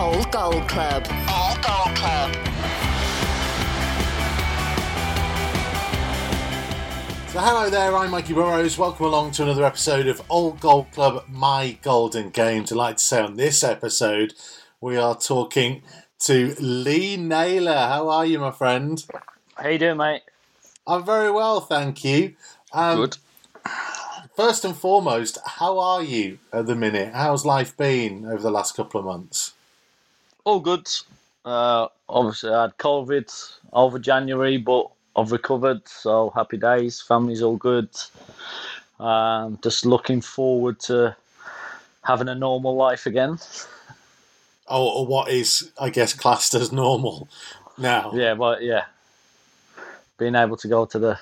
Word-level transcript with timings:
Old 0.00 0.32
Gold 0.32 0.66
Club. 0.66 1.06
Old 1.28 1.62
Gold 1.62 1.94
Club. 1.94 2.32
So, 7.28 7.38
hello 7.38 7.68
there, 7.68 7.94
I'm 7.94 8.10
Mikey 8.10 8.32
Burrows. 8.32 8.78
Welcome 8.78 9.04
along 9.04 9.32
to 9.32 9.42
another 9.42 9.62
episode 9.62 10.06
of 10.06 10.22
Old 10.30 10.58
Gold 10.58 10.90
Club 10.92 11.26
My 11.28 11.76
Golden 11.82 12.30
Game. 12.30 12.64
Delighted 12.64 12.96
to 12.96 13.04
say 13.04 13.20
on 13.20 13.36
this 13.36 13.62
episode, 13.62 14.32
we 14.80 14.96
are 14.96 15.14
talking 15.14 15.82
to 16.20 16.54
Lee 16.58 17.18
Naylor. 17.18 17.76
How 17.76 18.08
are 18.08 18.24
you, 18.24 18.38
my 18.38 18.52
friend? 18.52 19.04
How 19.56 19.68
you 19.68 19.78
doing, 19.78 19.98
mate? 19.98 20.22
I'm 20.86 21.04
very 21.04 21.30
well, 21.30 21.60
thank 21.60 22.02
you. 22.04 22.36
Um, 22.72 22.96
Good. 22.96 23.18
First 24.34 24.64
and 24.64 24.74
foremost, 24.74 25.36
how 25.44 25.78
are 25.78 26.02
you 26.02 26.38
at 26.54 26.64
the 26.64 26.74
minute? 26.74 27.12
How's 27.12 27.44
life 27.44 27.76
been 27.76 28.24
over 28.24 28.40
the 28.40 28.50
last 28.50 28.74
couple 28.74 28.98
of 28.98 29.04
months? 29.04 29.52
All 30.44 30.60
good. 30.60 30.88
Uh, 31.44 31.88
obviously, 32.08 32.50
I 32.50 32.62
had 32.62 32.76
COVID 32.78 33.52
over 33.72 33.98
January, 33.98 34.56
but 34.56 34.90
I've 35.16 35.32
recovered, 35.32 35.86
so 35.86 36.30
happy 36.30 36.56
days. 36.56 37.00
Family's 37.00 37.42
all 37.42 37.56
good. 37.56 37.88
Um, 38.98 39.58
just 39.62 39.86
looking 39.86 40.20
forward 40.20 40.78
to 40.80 41.16
having 42.02 42.28
a 42.28 42.34
normal 42.34 42.76
life 42.76 43.06
again. 43.06 43.38
Oh, 44.68 44.88
or 44.88 45.06
what 45.06 45.30
is, 45.30 45.70
I 45.80 45.90
guess, 45.90 46.12
classed 46.12 46.54
as 46.54 46.70
normal 46.72 47.28
now? 47.76 48.12
Yeah, 48.14 48.34
but 48.34 48.62
yeah, 48.62 48.84
being 50.18 50.34
able 50.34 50.56
to 50.58 50.68
go 50.68 50.84
to 50.86 50.98
the 50.98 51.18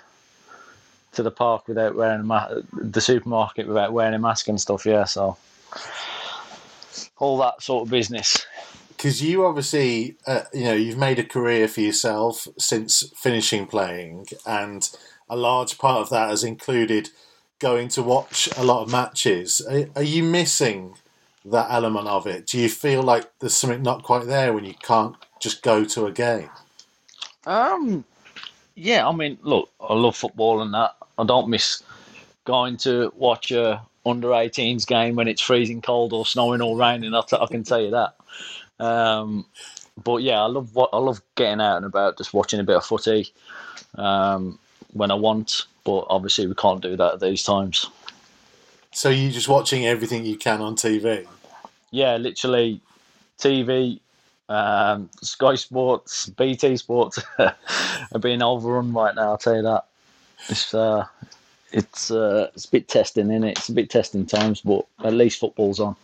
to 1.13 1.23
the 1.23 1.31
park 1.31 1.67
without 1.67 1.95
wearing 1.95 2.21
a 2.21 2.25
ma- 2.25 2.49
the 2.73 3.01
supermarket 3.01 3.67
without 3.67 3.93
wearing 3.93 4.15
a 4.15 4.19
mask 4.19 4.49
and 4.49 4.61
stuff. 4.61 4.85
Yeah, 4.85 5.05
so 5.05 5.37
all 7.19 7.39
that 7.39 7.63
sort 7.63 7.87
of 7.87 7.91
business. 7.91 8.47
Because 8.99 9.23
you 9.23 9.47
obviously, 9.47 10.17
uh, 10.27 10.43
you 10.53 10.65
know, 10.65 10.75
you've 10.75 10.99
made 10.99 11.21
a 11.21 11.25
career 11.25 11.69
for 11.69 11.81
yourself 11.81 12.49
since 12.59 13.05
finishing 13.17 13.65
playing, 13.65 14.27
and 14.45 14.91
a 15.31 15.37
large 15.37 15.79
part 15.79 16.01
of 16.01 16.11
that 16.11 16.31
has 16.31 16.43
included 16.43 17.11
going 17.61 17.87
to 17.91 18.03
watch 18.03 18.49
a 18.57 18.65
lot 18.65 18.83
of 18.83 18.91
matches. 18.91 19.61
Are, 19.71 19.87
are 19.95 20.03
you 20.03 20.25
missing 20.25 20.95
that 21.45 21.71
element 21.71 22.09
of 22.09 22.27
it? 22.27 22.47
Do 22.47 22.59
you 22.59 22.69
feel 22.69 23.03
like 23.03 23.31
there's 23.39 23.57
something 23.57 23.83
not 23.83 24.03
quite 24.03 24.27
there 24.27 24.53
when 24.53 24.65
you 24.65 24.75
can't 24.83 25.15
just 25.41 25.63
go 25.63 25.85
to 25.85 26.07
a 26.07 26.13
game? 26.13 26.51
Um, 27.47 28.05
yeah, 28.75 29.09
I 29.09 29.13
mean, 29.13 29.39
look, 29.43 29.71
I 29.81 29.95
love 29.95 30.17
football 30.17 30.61
and 30.61 30.75
that. 30.75 30.97
I 31.17 31.25
don't 31.25 31.49
miss 31.49 31.85
going 32.45 32.77
to 32.79 33.13
watch 33.17 33.53
a 33.53 33.81
under 34.05 34.29
18s 34.29 34.87
game 34.87 35.15
when 35.15 35.29
it's 35.29 35.43
freezing 35.43 35.83
cold 35.83 36.13
or 36.13 36.27
snowing 36.27 36.63
or 36.63 36.77
raining. 36.77 37.15
I, 37.15 37.21
t- 37.21 37.37
I 37.41 37.47
can 37.47 37.63
tell 37.63 37.81
you 37.81 37.91
that. 37.93 38.17
Um, 38.81 39.47
but 40.03 40.23
yeah, 40.23 40.41
I 40.41 40.47
love 40.47 40.75
what 40.75 40.91
I 40.93 40.99
love 40.99 41.21
getting 41.35 41.61
out 41.61 41.79
and 41.79 41.87
about, 41.87 42.19
just 42.19 42.35
watching 42.35 42.61
a 42.61 42.65
bit 42.65 42.77
of 42.77 42.85
footy 42.85 43.33
um, 43.97 44.59
when 44.93 45.11
I 45.11 45.15
want. 45.15 45.67
But 45.85 46.07
obviously, 46.09 46.47
we 46.47 46.55
can't 46.55 46.81
do 46.81 46.97
that 46.97 47.15
at 47.15 47.21
these 47.21 47.43
times. 47.43 47.87
So 48.93 49.11
you're 49.11 49.33
just 49.33 49.49
watching 49.49 49.87
everything 49.87 50.25
you 50.25 50.37
can 50.37 50.61
on 50.61 50.77
TV. 50.77 51.27
Yeah, 51.91 52.17
literally, 52.17 52.81
TV, 53.39 54.01
um, 54.49 55.11
Sky 55.23 55.55
Sports, 55.55 56.29
BT 56.31 56.77
Sports 56.77 57.19
are 57.39 57.55
being 58.21 58.43
overrun 58.43 58.93
right 58.93 59.15
now. 59.15 59.31
I'll 59.31 59.39
tell 59.39 59.57
you 59.57 59.63
that. 59.63 59.85
It's 60.49 60.73
uh, 60.75 61.07
it's 61.73 62.11
uh, 62.11 62.51
it's 62.55 62.65
a 62.65 62.71
bit 62.71 62.89
testing 62.89 63.31
in 63.31 63.45
it. 63.45 63.59
It's 63.59 63.69
a 63.69 63.73
bit 63.73 63.91
testing 63.91 64.27
times, 64.27 64.61
but 64.61 64.87
at 65.05 65.13
least 65.13 65.41
football's 65.41 65.81
on. 65.81 65.97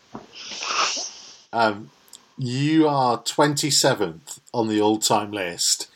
Um, 1.53 1.91
you 2.39 2.87
are 2.89 3.19
27th 3.23 4.39
on 4.53 4.69
the 4.69 4.81
all-time 4.81 5.31
list. 5.33 5.89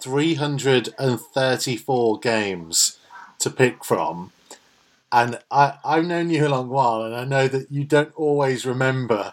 334 0.00 2.18
games 2.20 2.98
to 3.38 3.50
pick 3.50 3.84
from. 3.84 4.32
And 5.12 5.38
I, 5.50 5.74
I've 5.84 6.06
known 6.06 6.30
you 6.30 6.46
a 6.46 6.50
long 6.50 6.68
while, 6.68 7.02
and 7.02 7.14
I 7.14 7.24
know 7.24 7.48
that 7.48 7.70
you 7.72 7.84
don't 7.84 8.12
always 8.16 8.64
remember 8.66 9.32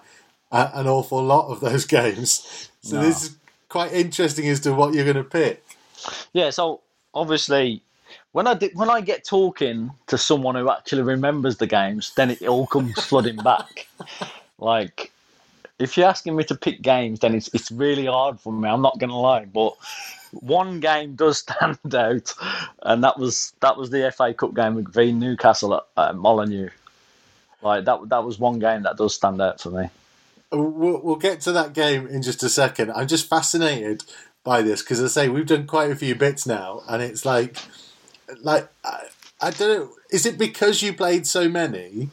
uh, 0.51 0.69
an 0.73 0.87
awful 0.87 1.23
lot 1.23 1.47
of 1.49 1.59
those 1.61 1.85
games. 1.99 2.69
So 2.81 2.97
No. 2.97 3.03
this 3.03 3.23
is 3.23 3.35
quite 3.69 3.91
interesting 3.93 4.47
as 4.47 4.59
to 4.61 4.73
what 4.73 4.93
you're 4.93 5.03
going 5.05 5.17
to 5.17 5.23
pick. 5.23 5.63
Yeah, 6.33 6.49
so 6.51 6.81
obviously, 7.13 7.81
when 8.33 8.45
I 8.47 8.53
did, 8.55 8.71
when 8.75 8.89
I 8.89 8.99
get 9.01 9.23
talking 9.25 9.91
to 10.07 10.17
someone 10.17 10.55
who 10.55 10.69
actually 10.69 11.01
remembers 11.03 11.57
the 11.57 11.67
games, 11.67 12.13
then 12.15 12.29
it 12.31 12.41
all 12.43 12.67
comes 12.67 12.93
flooding 13.05 13.37
back. 13.37 13.87
Like, 14.59 15.11
if 15.83 15.97
you're 15.97 16.07
asking 16.07 16.35
me 16.35 16.43
to 16.45 16.55
pick 16.55 16.81
games, 16.81 17.19
then 17.19 17.35
it's 17.35 17.49
it's 17.53 17.71
really 17.71 18.05
hard 18.05 18.39
for 18.39 18.51
me. 18.53 18.69
I'm 18.69 18.81
not 18.81 18.99
going 18.99 19.09
to 19.09 19.15
lie, 19.15 19.45
but 19.45 19.75
one 20.31 20.79
game 20.79 21.15
does 21.15 21.37
stand 21.49 21.95
out, 21.95 22.33
and 22.81 23.03
that 23.03 23.19
was 23.19 23.53
that 23.59 23.77
was 23.77 23.89
the 23.89 24.11
FA 24.11 24.33
Cup 24.33 24.55
game 24.55 24.75
with 24.75 24.93
v 24.93 25.11
Newcastle 25.11 25.75
at, 25.75 25.83
at 25.97 26.15
Molineux. 26.15 26.69
Like 27.61 27.85
that 27.85 28.09
that 28.09 28.23
was 28.23 28.39
one 28.39 28.59
game 28.59 28.83
that 28.83 28.97
does 28.97 29.13
stand 29.13 29.41
out 29.41 29.61
for 29.61 29.71
me. 29.71 29.89
We'll, 30.51 31.01
we'll 31.01 31.15
get 31.15 31.41
to 31.41 31.51
that 31.53 31.73
game 31.73 32.05
in 32.05 32.21
just 32.21 32.43
a 32.43 32.49
second. 32.49 32.91
I'm 32.91 33.07
just 33.07 33.27
fascinated 33.27 34.03
by 34.43 34.61
this 34.61 34.83
because 34.83 35.01
I 35.01 35.07
say 35.07 35.29
we've 35.29 35.47
done 35.47 35.65
quite 35.65 35.89
a 35.89 35.95
few 35.95 36.15
bits 36.15 36.45
now, 36.45 36.83
and 36.87 37.01
it's 37.01 37.25
like, 37.25 37.57
like 38.41 38.69
I, 38.83 39.07
I 39.41 39.49
don't 39.51 39.79
know. 39.79 39.89
Is 40.11 40.25
it 40.25 40.37
because 40.37 40.81
you 40.81 40.93
played 40.93 41.25
so 41.25 41.49
many 41.49 42.09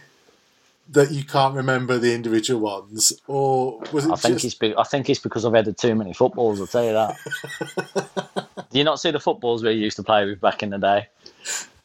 that 0.90 1.10
you 1.12 1.24
can't 1.24 1.54
remember 1.54 1.98
the 1.98 2.14
individual 2.14 2.60
ones, 2.60 3.12
or 3.26 3.80
was 3.92 4.06
it 4.06 4.12
I 4.12 4.16
think 4.16 4.34
just? 4.34 4.44
it's 4.44 4.54
be- 4.54 4.76
I 4.76 4.82
think 4.84 5.08
it's 5.08 5.20
because 5.20 5.44
I've 5.44 5.54
had 5.54 5.76
too 5.76 5.94
many 5.94 6.12
footballs. 6.12 6.60
I'll 6.60 6.66
tell 6.66 6.84
you 6.84 6.92
that. 6.92 7.16
Do 8.70 8.78
you 8.78 8.84
not 8.84 9.00
see 9.00 9.10
the 9.10 9.20
footballs 9.20 9.62
we 9.62 9.72
used 9.72 9.96
to 9.96 10.02
play 10.02 10.24
with 10.26 10.40
back 10.40 10.62
in 10.62 10.70
the 10.70 10.78
day? 10.78 11.08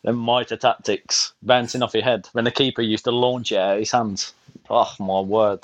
The 0.04 0.14
mitre 0.14 0.58
tactics 0.58 1.34
bouncing 1.42 1.82
off 1.82 1.94
your 1.94 2.04
head 2.04 2.28
when 2.34 2.46
the 2.46 2.52
keeper 2.52 2.82
used 2.82 3.06
to 3.06 3.12
launch 3.12 3.52
it 3.52 3.58
out 3.58 3.74
of 3.74 3.80
his 3.80 3.92
hands. 3.92 4.34
Oh 4.70 4.94
my 5.00 5.20
word! 5.22 5.62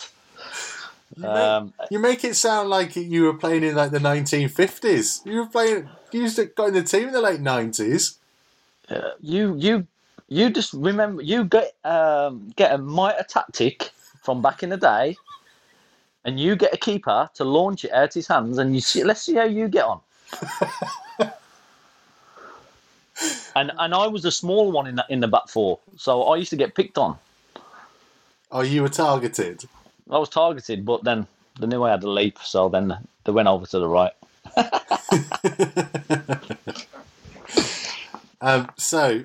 You 1.16 1.24
make, 1.24 1.32
Um, 1.32 1.74
you 1.90 2.00
make 2.00 2.24
it 2.24 2.36
sound 2.36 2.70
like 2.70 2.96
you 2.96 3.24
were 3.24 3.34
playing 3.36 3.64
in 3.64 3.76
like 3.76 3.92
the 3.92 4.00
1950s. 4.00 5.26
You 5.26 5.38
were 5.38 5.46
playing. 5.48 5.90
You 6.12 6.22
used 6.22 6.38
to 6.38 6.46
got 6.46 6.70
in 6.70 6.74
the 6.74 6.84
team 6.84 7.08
in 7.08 7.14
the 7.14 7.22
late 7.22 7.40
90s. 7.40 8.18
you 9.22 9.56
you 9.58 9.88
you 10.32 10.50
just 10.50 10.72
remember 10.72 11.22
you 11.22 11.44
get 11.44 11.74
um, 11.84 12.54
get 12.56 12.74
a 12.74 12.78
mitre 12.78 13.26
tactic 13.28 13.92
from 14.24 14.42
back 14.42 14.64
in 14.64 14.70
the 14.70 14.78
day, 14.78 15.18
and 16.24 16.40
you 16.40 16.56
get 16.56 16.74
a 16.74 16.78
keeper 16.78 17.30
to 17.34 17.44
launch 17.44 17.84
it 17.84 17.92
out 17.92 18.14
his 18.14 18.30
hands, 18.30 18.58
and 18.58 18.74
you 18.74 18.80
see. 18.80 19.04
Let's 19.04 19.22
see 19.22 19.36
how 19.36 19.44
you 19.44 19.68
get 19.68 19.84
on. 19.84 20.00
and 23.58 23.74
and 23.78 23.94
I 23.94 24.08
was 24.08 24.24
the 24.24 24.32
small 24.32 24.72
one 24.72 24.88
in 24.88 24.96
the, 24.96 25.06
in 25.10 25.20
the 25.20 25.28
back 25.28 25.50
four, 25.50 25.80
so 25.98 26.24
I 26.24 26.38
used 26.38 26.52
to 26.52 26.56
get 26.56 26.76
picked 26.76 26.98
on. 26.98 27.18
Oh, 28.54 28.62
you 28.62 28.84
were 28.84 28.90
targeted. 28.90 29.66
I 30.10 30.18
was 30.18 30.30
targeted, 30.30 30.86
but 30.86 31.04
then 31.04 31.28
they 31.60 31.68
knew 31.68 31.84
I 31.84 31.92
had 31.92 32.04
a 32.04 32.10
leap, 32.10 32.40
so 32.42 32.70
then 32.70 32.98
they 33.26 33.34
went 33.34 33.50
over 33.50 33.66
to 33.66 33.80
the 33.80 33.88
right. 33.88 34.14
Um, 38.42 38.72
so, 38.76 39.24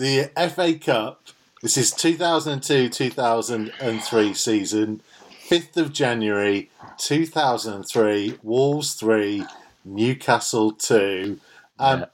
the 0.00 0.30
FA 0.48 0.78
Cup, 0.78 1.20
this 1.60 1.76
is 1.76 1.90
2002 1.90 2.88
2003 2.88 4.32
season, 4.34 5.02
5th 5.46 5.76
of 5.76 5.92
January 5.92 6.70
2003, 6.96 8.38
Wolves 8.42 8.94
3, 8.94 9.44
Newcastle 9.84 10.72
2. 10.72 11.38
Um, 11.78 12.00
Yeah. 12.00 12.06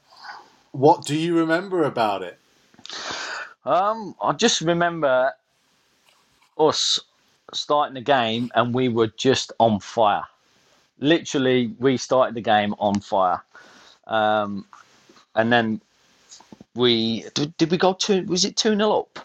What 0.73 1.05
do 1.05 1.15
you 1.15 1.37
remember 1.37 1.85
about 1.85 2.23
it? 2.23 2.37
Um, 3.63 4.15
I 4.21 4.33
just 4.33 4.59
remember 4.59 5.31
us 6.57 6.99
starting 7.53 7.93
the 7.93 8.01
game 8.01 8.51
and 8.53 8.75
we 8.75 8.89
were 8.89 9.07
just 9.07 9.53
on 9.61 9.79
fire. 9.79 10.25
Literally, 10.99 11.73
we 11.79 11.95
started 11.95 12.35
the 12.35 12.41
game 12.41 12.75
on 12.79 12.99
fire. 12.99 13.41
Um, 14.07 14.65
and 15.33 15.53
then 15.53 15.79
we 16.77 17.25
did, 17.33 17.57
did 17.57 17.71
we 17.71 17.77
go 17.77 17.93
two? 17.93 18.23
Was 18.23 18.45
it 18.45 18.55
two 18.55 18.75
0 18.75 18.91
up? 18.91 19.19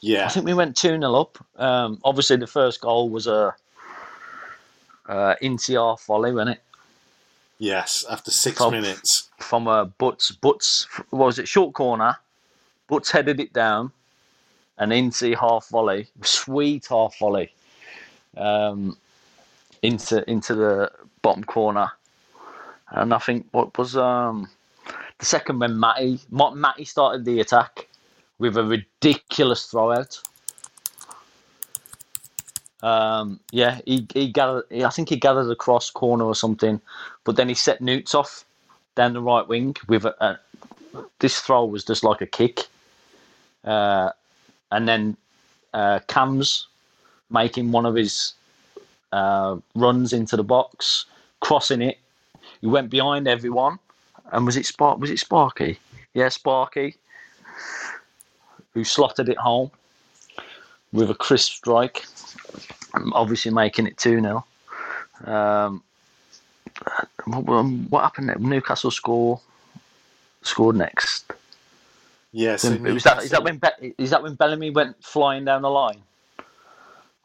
Yeah. 0.00 0.26
I 0.26 0.28
think 0.28 0.46
we 0.46 0.54
went 0.54 0.76
two 0.76 0.96
0 0.98 1.14
up. 1.14 1.44
Um, 1.56 1.98
obviously, 2.04 2.36
the 2.36 2.46
first 2.46 2.80
goal 2.80 3.08
was 3.10 3.26
a 3.26 3.54
uh, 5.08 5.34
Incey 5.42 5.76
volley, 6.06 6.32
wasn't 6.32 6.56
it? 6.56 6.62
Yes, 7.58 8.04
after 8.10 8.30
six 8.30 8.58
From- 8.58 8.72
minutes. 8.72 9.28
From 9.38 9.66
a 9.66 9.84
Butts 9.84 10.30
Butts 10.30 10.86
what 11.10 11.26
was 11.26 11.38
it 11.38 11.48
short 11.48 11.74
corner? 11.74 12.16
Butts 12.88 13.10
headed 13.10 13.40
it 13.40 13.52
down, 13.52 13.92
and 14.78 14.92
into 14.92 15.34
half 15.36 15.68
volley, 15.68 16.08
sweet 16.22 16.86
half 16.88 17.18
volley, 17.18 17.52
um, 18.36 18.96
into 19.82 20.28
into 20.30 20.54
the 20.54 20.90
bottom 21.22 21.44
corner, 21.44 21.90
and 22.90 23.12
I 23.12 23.18
think 23.18 23.46
what 23.52 23.76
was 23.76 23.96
um, 23.96 24.48
the 25.18 25.26
second 25.26 25.58
when 25.58 25.78
Matty 25.78 26.20
Ma- 26.30 26.54
Matty 26.54 26.84
started 26.84 27.24
the 27.24 27.40
attack 27.40 27.88
with 28.38 28.56
a 28.56 28.64
ridiculous 28.64 29.66
throw 29.66 29.92
out. 29.92 30.20
Um, 32.82 33.40
yeah, 33.50 33.80
he, 33.86 34.06
he 34.12 34.30
gathered. 34.30 34.64
I 34.70 34.90
think 34.90 35.08
he 35.08 35.16
gathered 35.16 35.50
across 35.50 35.90
corner 35.90 36.24
or 36.24 36.34
something, 36.34 36.80
but 37.24 37.36
then 37.36 37.48
he 37.48 37.54
set 37.54 37.80
Newts 37.80 38.14
off 38.14 38.44
down 38.94 39.14
the 39.14 39.22
right 39.22 39.46
wing 39.48 39.74
with 39.88 40.04
a, 40.04 40.14
a 40.24 40.38
this 41.18 41.40
throw 41.40 41.64
was 41.64 41.84
just 41.84 42.04
like 42.04 42.20
a 42.20 42.26
kick, 42.26 42.60
uh, 43.64 44.10
and 44.70 44.86
then 44.86 45.16
uh, 45.72 46.00
Cams 46.08 46.66
making 47.30 47.72
one 47.72 47.86
of 47.86 47.94
his 47.94 48.34
uh, 49.12 49.56
runs 49.74 50.12
into 50.12 50.36
the 50.36 50.44
box, 50.44 51.06
crossing 51.40 51.80
it. 51.80 51.98
He 52.60 52.66
went 52.66 52.90
behind 52.90 53.26
everyone, 53.26 53.78
and 54.32 54.46
was 54.46 54.56
it 54.56 54.66
Spark? 54.66 54.98
Was 54.98 55.10
it 55.10 55.18
Sparky? 55.18 55.78
Yeah, 56.14 56.28
Sparky, 56.28 56.96
who 58.72 58.84
slotted 58.84 59.28
it 59.28 59.38
home 59.38 59.70
with 60.92 61.10
a 61.10 61.14
crisp 61.14 61.52
strike, 61.52 62.04
obviously 63.12 63.50
making 63.50 63.86
it 63.86 63.96
two 63.96 64.20
0 64.20 64.44
um, 65.24 65.82
what, 67.24 67.64
what 67.64 68.02
happened? 68.02 68.34
Newcastle 68.40 68.90
score 68.90 69.40
scored 70.42 70.76
next. 70.76 71.24
Yeah, 72.32 72.56
so 72.56 72.76
was 72.76 73.04
that, 73.04 73.22
is 73.22 73.30
that 73.30 73.44
when 73.44 73.58
Be- 73.58 73.94
is 73.96 74.10
that 74.10 74.22
when 74.22 74.34
Bellamy 74.34 74.70
went 74.70 75.02
flying 75.04 75.44
down 75.44 75.62
the 75.62 75.70
line? 75.70 76.02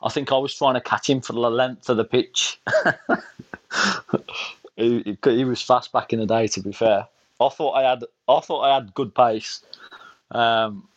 I 0.02 0.10
think 0.10 0.32
I 0.32 0.38
was 0.38 0.56
trying 0.56 0.76
to 0.76 0.82
catch 0.82 1.10
him 1.10 1.20
for 1.20 1.34
the 1.34 1.40
length 1.40 1.90
of 1.90 1.98
the 1.98 2.06
pitch. 2.06 2.60
he, 4.80 5.18
he, 5.24 5.46
was 5.46 5.62
fast 5.62 5.92
back 5.92 6.14
in 6.14 6.20
the 6.20 6.26
day. 6.26 6.48
To 6.48 6.62
be 6.62 6.72
fair, 6.72 7.08
I 7.40 7.50
thought 7.50 7.74
I 7.74 7.90
had 7.90 8.04
I 8.28 8.40
thought 8.40 8.62
I 8.62 8.76
had 8.76 8.94
good 8.94 9.14
pace, 9.14 9.64
um, 10.32 10.88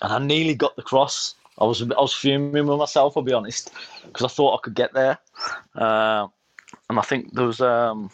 and 0.00 0.12
I 0.12 0.18
nearly 0.18 0.54
got 0.54 0.76
the 0.76 0.82
cross. 0.82 1.34
I 1.58 1.64
was 1.64 1.82
I 1.82 1.86
was 1.86 2.12
fuming 2.12 2.66
with 2.66 2.78
myself. 2.78 3.16
I'll 3.16 3.22
be 3.22 3.32
honest, 3.32 3.70
because 4.04 4.24
I 4.24 4.28
thought 4.28 4.58
I 4.58 4.60
could 4.62 4.74
get 4.74 4.92
there, 4.92 5.18
uh, 5.76 6.26
and 6.88 6.98
I 6.98 7.02
think 7.02 7.32
there 7.34 7.46
was. 7.46 7.60
Um, 7.60 8.10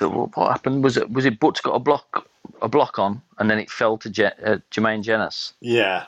what 0.00 0.50
happened 0.50 0.82
was 0.82 0.96
it 0.96 1.10
was 1.10 1.26
it 1.26 1.38
Butts 1.38 1.60
got 1.60 1.74
a 1.74 1.78
block 1.78 2.26
a 2.62 2.68
block 2.68 2.98
on 2.98 3.20
and 3.38 3.50
then 3.50 3.58
it 3.58 3.70
fell 3.70 3.98
to 3.98 4.08
Je- 4.08 4.24
uh, 4.24 4.58
Jermaine 4.70 5.02
Jenas. 5.02 5.52
Yeah. 5.60 6.06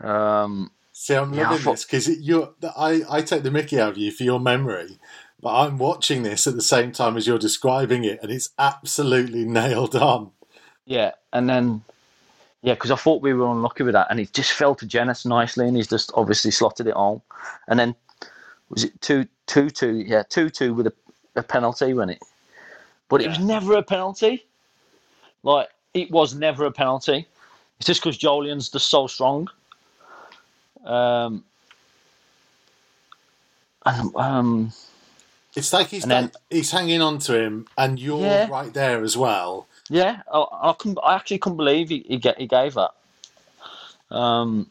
Um, 0.00 0.70
See, 0.98 1.12
I'm 1.14 1.34
Yeah, 1.34 1.50
loving 1.50 1.58
thought- 1.62 1.70
this 1.72 1.84
because 1.84 2.08
you 2.08 2.54
I 2.74 3.02
I 3.10 3.20
take 3.20 3.42
the 3.42 3.50
Mickey 3.50 3.78
out 3.78 3.90
of 3.90 3.98
you 3.98 4.10
for 4.10 4.22
your 4.24 4.40
memory, 4.40 4.98
but 5.42 5.54
I'm 5.54 5.76
watching 5.76 6.22
this 6.22 6.46
at 6.46 6.54
the 6.54 6.62
same 6.62 6.90
time 6.90 7.18
as 7.18 7.26
you're 7.26 7.38
describing 7.38 8.02
it, 8.04 8.18
and 8.22 8.32
it's 8.32 8.48
absolutely 8.58 9.44
nailed 9.44 9.94
on. 9.94 10.30
yeah, 10.86 11.10
and 11.34 11.50
then 11.50 11.82
yeah, 12.62 12.72
because 12.72 12.90
I 12.90 12.96
thought 12.96 13.20
we 13.20 13.34
were 13.34 13.46
unlucky 13.46 13.82
with 13.82 13.92
that, 13.92 14.06
and 14.08 14.18
it 14.18 14.32
just 14.32 14.52
fell 14.54 14.74
to 14.74 14.86
Jenas 14.86 15.26
nicely, 15.26 15.68
and 15.68 15.76
he's 15.76 15.86
just 15.86 16.10
obviously 16.14 16.50
slotted 16.50 16.86
it 16.86 16.96
on, 16.96 17.20
and 17.68 17.78
then 17.78 17.94
was 18.70 18.82
it 18.82 18.98
two 19.02 19.26
two 19.46 19.68
two? 19.68 19.96
Yeah, 19.96 20.22
two 20.22 20.48
two 20.48 20.72
with 20.72 20.86
a, 20.86 20.94
a 21.36 21.42
penalty, 21.42 21.92
when 21.92 22.08
it? 22.08 22.22
But 23.10 23.20
it 23.20 23.28
was 23.28 23.38
never 23.38 23.74
a 23.74 23.82
penalty. 23.82 24.46
Like 25.42 25.68
it 25.92 26.10
was 26.10 26.34
never 26.34 26.64
a 26.64 26.72
penalty. 26.72 27.28
It's 27.76 27.86
just 27.86 28.00
because 28.00 28.16
Joleon's 28.16 28.70
just 28.70 28.88
so 28.88 29.06
strong. 29.06 29.50
Um, 30.86 31.44
and, 33.84 34.14
um, 34.16 34.72
It's 35.54 35.72
like 35.72 35.88
he's 35.88 36.04
then- 36.04 36.24
like- 36.24 36.34
he's 36.50 36.70
hanging 36.70 37.00
on 37.02 37.18
to 37.20 37.34
him, 37.40 37.66
and 37.78 37.98
you're 37.98 38.20
Yeah. 38.20 38.48
right 38.48 38.72
there 38.72 39.02
as 39.02 39.16
well. 39.16 39.66
Yeah, 39.88 40.22
I, 40.32 40.44
I, 40.70 40.74
couldn't, 40.78 40.98
I 41.02 41.14
actually 41.14 41.38
couldn't 41.38 41.56
believe 41.58 41.88
he 41.90 42.04
he, 42.08 42.16
get, 42.18 42.38
he 42.38 42.46
gave 42.46 42.74
that. 42.74 42.90
Um, 44.10 44.68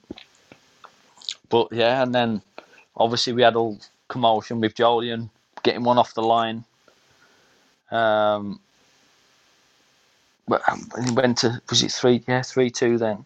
but 1.50 1.72
yeah, 1.72 2.04
and 2.04 2.14
then 2.14 2.42
obviously 2.98 3.34
we 3.34 3.42
had 3.42 3.56
all 3.56 3.78
commotion 4.10 4.60
with 4.60 4.76
Joleon 4.76 5.30
getting 5.64 5.84
one 5.84 5.98
off 5.98 6.14
the 6.14 6.22
line. 6.22 6.64
Um, 7.92 8.60
but 10.48 10.62
um, 10.70 10.90
he 11.04 11.12
went 11.12 11.38
to 11.40 11.62
was 11.70 11.82
it 11.82 11.92
three? 11.92 12.24
Yeah, 12.28 12.42
three 12.42 12.70
two 12.70 12.98
then. 12.98 13.26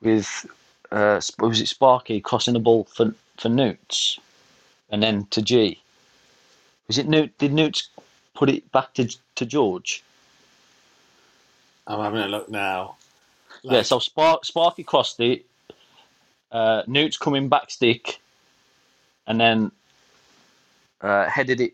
With 0.00 0.46
uh, 0.92 1.20
was 1.38 1.60
it 1.60 1.68
Sparky 1.68 2.20
crossing 2.20 2.54
the 2.54 2.60
ball 2.60 2.84
for 2.84 3.14
for 3.38 3.48
Newts, 3.48 4.20
and 4.90 5.02
then 5.02 5.26
to 5.30 5.40
G. 5.40 5.80
Was 6.86 6.98
it 6.98 7.08
Newt? 7.08 7.36
Did 7.38 7.52
Newts 7.52 7.88
put 8.34 8.50
it 8.50 8.70
back 8.72 8.92
to 8.94 9.08
to 9.36 9.46
George? 9.46 10.02
I'm 11.86 12.00
having 12.00 12.20
a 12.20 12.28
look 12.28 12.48
now. 12.48 12.96
yeah, 13.62 13.82
so 13.82 13.98
Spark, 13.98 14.44
Sparky 14.44 14.84
crossed 14.84 15.18
it. 15.18 15.44
Uh, 16.52 16.82
Newt's 16.86 17.16
coming 17.16 17.48
back 17.48 17.70
stick, 17.70 18.20
and 19.26 19.40
then 19.40 19.72
uh, 21.00 21.26
headed 21.28 21.60
it 21.60 21.72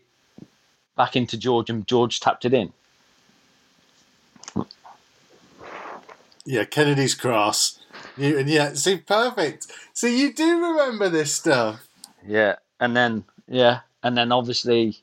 back 0.95 1.15
into 1.15 1.37
George, 1.37 1.69
and 1.69 1.85
George 1.85 2.21
tapped 2.21 2.45
it 2.45 2.53
in. 2.53 2.71
Yeah, 6.45 6.63
Kennedy's 6.63 7.13
cross. 7.13 7.78
And 8.17 8.49
yeah, 8.49 8.73
see, 8.73 8.97
perfect. 8.97 9.67
So 9.93 10.07
you 10.07 10.33
do 10.33 10.61
remember 10.65 11.09
this 11.09 11.33
stuff. 11.35 11.87
Yeah, 12.25 12.55
and 12.79 12.95
then 12.95 13.23
yeah, 13.47 13.81
and 14.03 14.17
then 14.17 14.31
obviously 14.31 14.97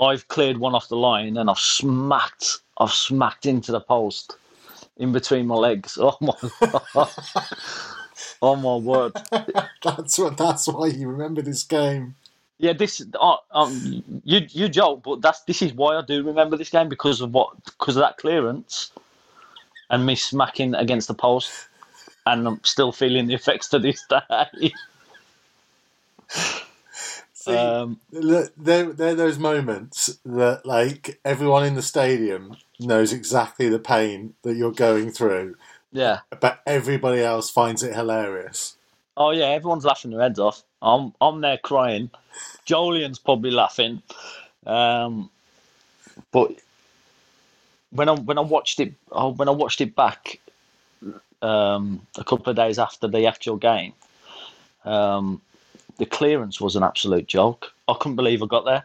I've 0.00 0.28
cleared 0.28 0.58
one 0.58 0.74
off 0.74 0.88
the 0.88 0.96
line, 0.96 1.36
and 1.36 1.48
I've 1.50 1.58
smacked, 1.58 2.58
I've 2.78 2.92
smacked 2.92 3.46
into 3.46 3.72
the 3.72 3.80
post 3.80 4.36
in 4.98 5.12
between 5.12 5.46
my 5.46 5.56
legs. 5.56 5.98
Oh 6.08 6.16
my, 6.20 7.08
oh 8.42 8.56
my 8.56 8.76
word. 8.76 9.12
That's 9.82 10.18
what. 10.18 10.36
That's 10.36 10.68
why 10.68 10.88
you 10.88 11.08
remember 11.08 11.42
this 11.42 11.64
game. 11.64 12.14
Yeah, 12.58 12.72
this 12.72 13.02
uh, 13.20 13.36
um, 13.52 14.02
you 14.24 14.46
you 14.50 14.68
joke, 14.68 15.02
but 15.04 15.20
that's 15.20 15.42
this 15.42 15.62
is 15.62 15.72
why 15.72 15.96
I 15.96 16.02
do 16.02 16.22
remember 16.22 16.56
this 16.56 16.70
game 16.70 16.88
because 16.88 17.20
of 17.20 17.32
what 17.34 17.56
because 17.64 17.96
of 17.96 18.02
that 18.02 18.18
clearance 18.18 18.92
and 19.90 20.06
me 20.06 20.14
smacking 20.14 20.74
against 20.74 21.08
the 21.08 21.14
post, 21.14 21.50
and 22.26 22.46
I'm 22.46 22.60
still 22.64 22.92
feeling 22.92 23.26
the 23.26 23.34
effects 23.34 23.68
to 23.68 23.78
this 23.78 24.04
day. 24.08 24.72
See, 27.34 27.56
um, 27.56 27.98
look, 28.12 28.52
they're, 28.56 28.92
they're 28.92 29.14
those 29.16 29.38
moments 29.38 30.18
that, 30.24 30.64
like, 30.64 31.18
everyone 31.24 31.64
in 31.66 31.74
the 31.74 31.82
stadium 31.82 32.56
knows 32.78 33.12
exactly 33.12 33.68
the 33.68 33.80
pain 33.80 34.34
that 34.42 34.54
you're 34.54 34.70
going 34.70 35.10
through, 35.10 35.56
yeah. 35.90 36.20
but 36.40 36.60
everybody 36.66 37.20
else 37.20 37.50
finds 37.50 37.82
it 37.82 37.94
hilarious. 37.94 38.76
Oh 39.16 39.30
yeah, 39.30 39.46
everyone's 39.46 39.84
laughing 39.84 40.10
their 40.10 40.20
heads 40.20 40.38
off. 40.38 40.62
I'm 40.80 41.12
I'm 41.20 41.40
there 41.40 41.58
crying. 41.58 42.10
Joleon's 42.66 43.18
probably 43.18 43.50
laughing. 43.50 44.02
Um, 44.66 45.30
but 46.30 46.52
when 47.90 48.08
I 48.08 48.12
when 48.12 48.38
I 48.38 48.42
watched 48.42 48.80
it 48.80 48.94
oh, 49.10 49.32
when 49.32 49.48
I 49.48 49.52
watched 49.52 49.80
it 49.80 49.94
back 49.94 50.40
um, 51.42 52.06
a 52.16 52.24
couple 52.24 52.50
of 52.50 52.56
days 52.56 52.78
after 52.78 53.08
the 53.08 53.26
actual 53.26 53.56
game, 53.56 53.92
um, 54.84 55.40
the 55.98 56.06
clearance 56.06 56.60
was 56.60 56.76
an 56.76 56.82
absolute 56.82 57.26
joke. 57.26 57.72
I 57.88 57.94
couldn't 57.94 58.16
believe 58.16 58.42
I 58.42 58.46
got 58.46 58.64
there. 58.64 58.84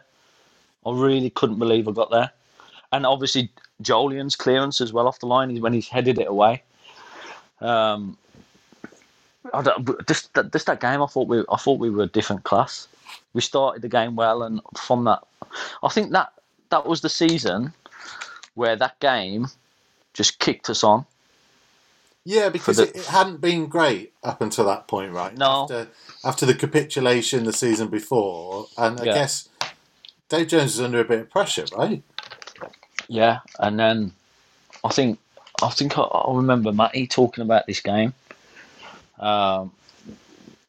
I 0.84 0.92
really 0.92 1.30
couldn't 1.30 1.58
believe 1.58 1.88
I 1.88 1.92
got 1.92 2.10
there. 2.10 2.30
And 2.92 3.04
obviously 3.04 3.50
Joleon's 3.82 4.36
clearance 4.36 4.80
as 4.80 4.92
well 4.92 5.06
off 5.06 5.20
the 5.20 5.26
line 5.26 5.60
when 5.60 5.72
he's 5.72 5.88
headed 5.88 6.18
it 6.18 6.28
away. 6.28 6.62
Um, 7.60 8.16
just 10.06 10.32
that, 10.34 10.52
just 10.52 10.66
that 10.66 10.80
game, 10.80 11.02
I 11.02 11.06
thought 11.06 11.28
we, 11.28 11.42
I 11.50 11.56
thought 11.56 11.78
we 11.78 11.90
were 11.90 12.04
a 12.04 12.08
different 12.08 12.44
class. 12.44 12.88
We 13.32 13.40
started 13.40 13.82
the 13.82 13.88
game 13.88 14.16
well, 14.16 14.42
and 14.42 14.60
from 14.76 15.04
that, 15.04 15.22
I 15.82 15.88
think 15.88 16.12
that 16.12 16.32
that 16.70 16.86
was 16.86 17.00
the 17.00 17.08
season 17.08 17.72
where 18.54 18.76
that 18.76 18.98
game 19.00 19.48
just 20.12 20.38
kicked 20.38 20.68
us 20.68 20.84
on. 20.84 21.06
Yeah, 22.24 22.48
because 22.50 22.76
the- 22.76 22.88
it, 22.88 22.96
it 22.96 23.06
hadn't 23.06 23.40
been 23.40 23.66
great 23.66 24.12
up 24.22 24.40
until 24.42 24.66
that 24.66 24.86
point, 24.86 25.12
right? 25.12 25.36
No. 25.36 25.62
After, 25.62 25.88
after 26.24 26.46
the 26.46 26.54
capitulation 26.54 27.44
the 27.44 27.52
season 27.52 27.88
before, 27.88 28.66
and 28.76 29.00
I 29.00 29.04
Yeah. 29.04 29.14
guess 29.14 29.48
Dave 30.28 30.48
Jones 30.48 30.74
is 30.74 30.80
under 30.80 31.00
a 31.00 31.04
bit 31.04 31.20
of 31.20 31.30
pressure, 31.30 31.64
right? 31.76 32.02
Yeah, 33.08 33.40
and 33.58 33.78
then 33.78 34.12
I 34.84 34.90
think 34.90 35.18
I 35.62 35.70
think 35.70 35.96
I, 35.96 36.02
I 36.02 36.34
remember 36.36 36.72
Matty 36.72 37.06
talking 37.06 37.42
about 37.42 37.66
this 37.66 37.80
game, 37.80 38.12
um, 39.18 39.72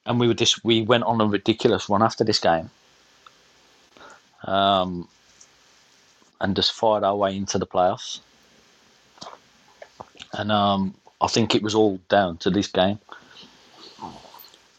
and 0.05 0.19
we 0.19 0.27
were 0.27 0.33
just 0.33 0.63
we 0.63 0.81
went 0.81 1.03
on 1.03 1.19
a 1.19 1.25
ridiculous 1.25 1.89
run 1.89 2.01
after 2.01 2.23
this 2.23 2.39
game, 2.39 2.69
um, 4.45 5.09
and 6.39 6.55
just 6.55 6.71
fired 6.71 7.03
our 7.03 7.15
way 7.17 7.35
into 7.35 7.57
the 7.57 7.67
playoffs, 7.67 8.21
and 10.33 10.49
um, 10.51 10.95
I 11.21 11.27
think 11.27 11.55
it 11.55 11.63
was 11.63 11.75
all 11.75 11.99
down 12.09 12.37
to 12.37 12.49
this 12.49 12.67
game. 12.67 12.99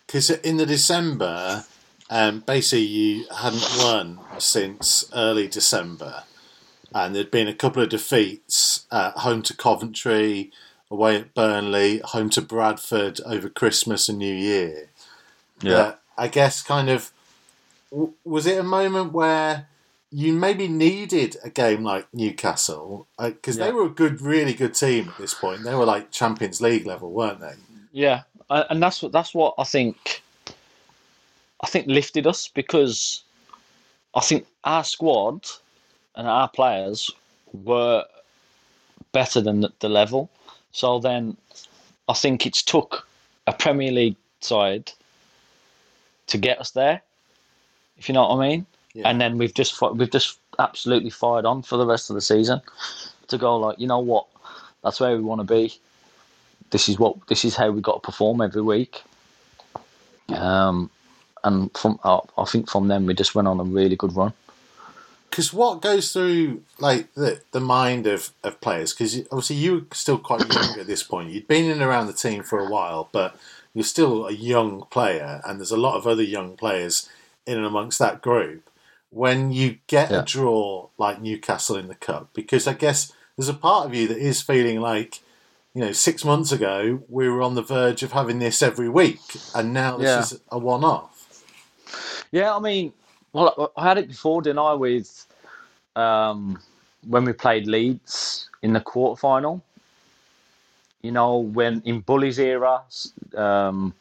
Because 0.06 0.30
in 0.30 0.56
the 0.56 0.66
December, 0.66 1.64
um, 2.08 2.40
basically 2.40 2.84
you 2.84 3.26
hadn't 3.36 3.64
won 3.78 4.18
since 4.38 5.08
early 5.14 5.46
December, 5.46 6.24
and 6.92 7.14
there'd 7.14 7.30
been 7.30 7.48
a 7.48 7.54
couple 7.54 7.82
of 7.82 7.90
defeats 7.90 8.86
at 8.90 9.18
home 9.18 9.42
to 9.42 9.56
Coventry, 9.56 10.50
away 10.90 11.16
at 11.16 11.34
Burnley, 11.34 11.98
home 11.98 12.30
to 12.30 12.42
Bradford 12.42 13.20
over 13.24 13.48
Christmas 13.48 14.08
and 14.08 14.18
New 14.18 14.34
Year. 14.34 14.88
Yeah. 15.62 15.94
I 16.18 16.28
guess 16.28 16.62
kind 16.62 16.90
of 16.90 17.12
was 18.24 18.46
it 18.46 18.58
a 18.58 18.62
moment 18.62 19.12
where 19.12 19.68
you 20.10 20.32
maybe 20.32 20.66
needed 20.68 21.36
a 21.44 21.50
game 21.50 21.84
like 21.84 22.06
Newcastle 22.12 23.06
uh, 23.18 23.30
because 23.30 23.56
they 23.56 23.66
Yeah. 23.66 23.72
were 23.72 23.86
a 23.86 23.90
good, 23.90 24.20
really 24.20 24.54
good 24.54 24.74
team 24.74 25.08
at 25.08 25.18
this 25.18 25.34
point. 25.34 25.62
They 25.62 25.74
were 25.74 25.84
like 25.84 26.10
Champions 26.10 26.60
League 26.60 26.86
level, 26.86 27.10
weren't 27.12 27.40
they? 27.40 27.54
Yeah, 27.92 28.22
I- 28.48 28.66
and 28.70 28.82
that's 28.82 29.02
what 29.02 29.12
that's 29.12 29.34
what 29.34 29.54
I 29.58 29.64
think. 29.64 30.22
I 31.62 31.66
think 31.66 31.86
lifted 31.86 32.26
us 32.26 32.48
because 32.48 33.22
I 34.14 34.20
think 34.20 34.46
our 34.64 34.82
squad 34.82 35.46
and 36.16 36.26
our 36.26 36.48
players 36.48 37.10
were 37.52 38.04
better 39.12 39.40
than 39.40 39.60
the, 39.60 39.72
the 39.80 39.88
level. 39.88 40.30
So 40.72 40.98
then, 40.98 41.36
I 42.08 42.14
think 42.14 42.46
it's 42.46 42.62
took 42.62 43.06
a 43.46 43.52
Premier 43.52 43.92
League 43.92 44.16
side 44.40 44.90
to 46.28 46.38
get 46.38 46.58
us 46.60 46.70
there. 46.70 47.02
If 47.98 48.08
you 48.08 48.14
know 48.14 48.26
what 48.28 48.36
I 48.38 48.48
mean. 48.48 48.66
Yeah. 48.92 49.08
And 49.08 49.20
then 49.20 49.38
we've 49.38 49.54
just 49.54 49.80
we've 49.80 50.10
just 50.10 50.38
absolutely 50.58 51.10
fired 51.10 51.44
on 51.44 51.62
for 51.62 51.76
the 51.76 51.86
rest 51.86 52.10
of 52.10 52.14
the 52.14 52.20
season 52.20 52.60
to 53.28 53.38
go 53.38 53.56
like 53.56 53.78
you 53.78 53.86
know 53.86 54.00
what 54.00 54.26
that's 54.82 54.98
where 55.00 55.16
we 55.16 55.22
want 55.22 55.40
to 55.40 55.44
be 55.44 55.78
this 56.70 56.88
is 56.88 56.98
what 56.98 57.26
this 57.26 57.44
is 57.44 57.56
how 57.56 57.70
we 57.70 57.80
got 57.80 58.02
to 58.02 58.06
perform 58.06 58.40
every 58.40 58.62
week. 58.62 59.02
Um, 60.28 60.90
and 61.42 61.70
from 61.76 61.98
I 62.04 62.20
I 62.38 62.44
think 62.44 62.70
from 62.70 62.88
then 62.88 63.06
we 63.06 63.14
just 63.14 63.34
went 63.34 63.48
on 63.48 63.60
a 63.60 63.64
really 63.64 63.96
good 63.96 64.14
run. 64.14 64.32
Because 65.28 65.52
what 65.52 65.80
goes 65.80 66.12
through 66.12 66.62
like 66.78 67.12
the 67.14 67.40
the 67.52 67.60
mind 67.60 68.06
of, 68.06 68.30
of 68.42 68.60
players? 68.60 68.92
Because 68.92 69.18
obviously 69.26 69.56
you 69.56 69.74
were 69.74 69.82
still 69.92 70.18
quite 70.18 70.52
young 70.52 70.78
at 70.78 70.86
this 70.86 71.02
point. 71.02 71.30
You'd 71.30 71.48
been 71.48 71.66
in 71.66 71.72
and 71.72 71.82
around 71.82 72.06
the 72.06 72.12
team 72.12 72.42
for 72.42 72.58
a 72.58 72.68
while, 72.70 73.08
but 73.12 73.36
you're 73.74 73.84
still 73.84 74.26
a 74.26 74.32
young 74.32 74.82
player, 74.90 75.40
and 75.44 75.58
there's 75.58 75.70
a 75.70 75.76
lot 75.76 75.96
of 75.96 76.06
other 76.06 76.22
young 76.22 76.56
players 76.56 77.08
in 77.46 77.56
and 77.56 77.66
amongst 77.66 77.98
that 77.98 78.22
group. 78.22 78.68
When 79.10 79.50
you 79.52 79.78
get 79.86 80.10
Yeah. 80.10 80.22
a 80.22 80.24
draw 80.24 80.88
like 80.96 81.20
Newcastle 81.20 81.76
in 81.76 81.88
the 81.88 81.94
cup, 81.94 82.28
because 82.32 82.66
I 82.66 82.74
guess 82.74 83.12
there's 83.36 83.48
a 83.48 83.54
part 83.54 83.86
of 83.86 83.94
you 83.94 84.06
that 84.08 84.18
is 84.18 84.40
feeling 84.40 84.80
like, 84.80 85.20
you 85.74 85.80
know, 85.80 85.92
six 85.92 86.24
months 86.24 86.52
ago 86.52 87.02
we 87.08 87.28
were 87.28 87.42
on 87.42 87.54
the 87.54 87.62
verge 87.62 88.02
of 88.02 88.12
having 88.12 88.38
this 88.38 88.62
every 88.62 88.88
week, 88.88 89.20
and 89.54 89.72
now 89.72 89.96
this 89.96 90.08
Yeah. 90.08 90.20
is 90.20 90.40
a 90.50 90.58
one-off. 90.58 91.42
Yeah, 92.30 92.54
I 92.54 92.60
mean, 92.60 92.92
well, 93.32 93.72
I 93.76 93.88
had 93.88 93.98
it 93.98 94.08
before, 94.08 94.42
didn't 94.42 94.60
I? 94.60 94.74
With 94.74 95.26
um, 95.96 96.60
when 97.08 97.24
we 97.24 97.32
played 97.32 97.66
Leeds 97.66 98.48
in 98.62 98.72
the 98.72 98.80
quarter 98.80 99.18
final. 99.18 99.60
You 101.02 101.10
know, 101.12 101.38
when 101.38 101.82
in 101.84 102.00
Bully's 102.00 102.38
era, 102.38 102.82
um, 103.34 103.94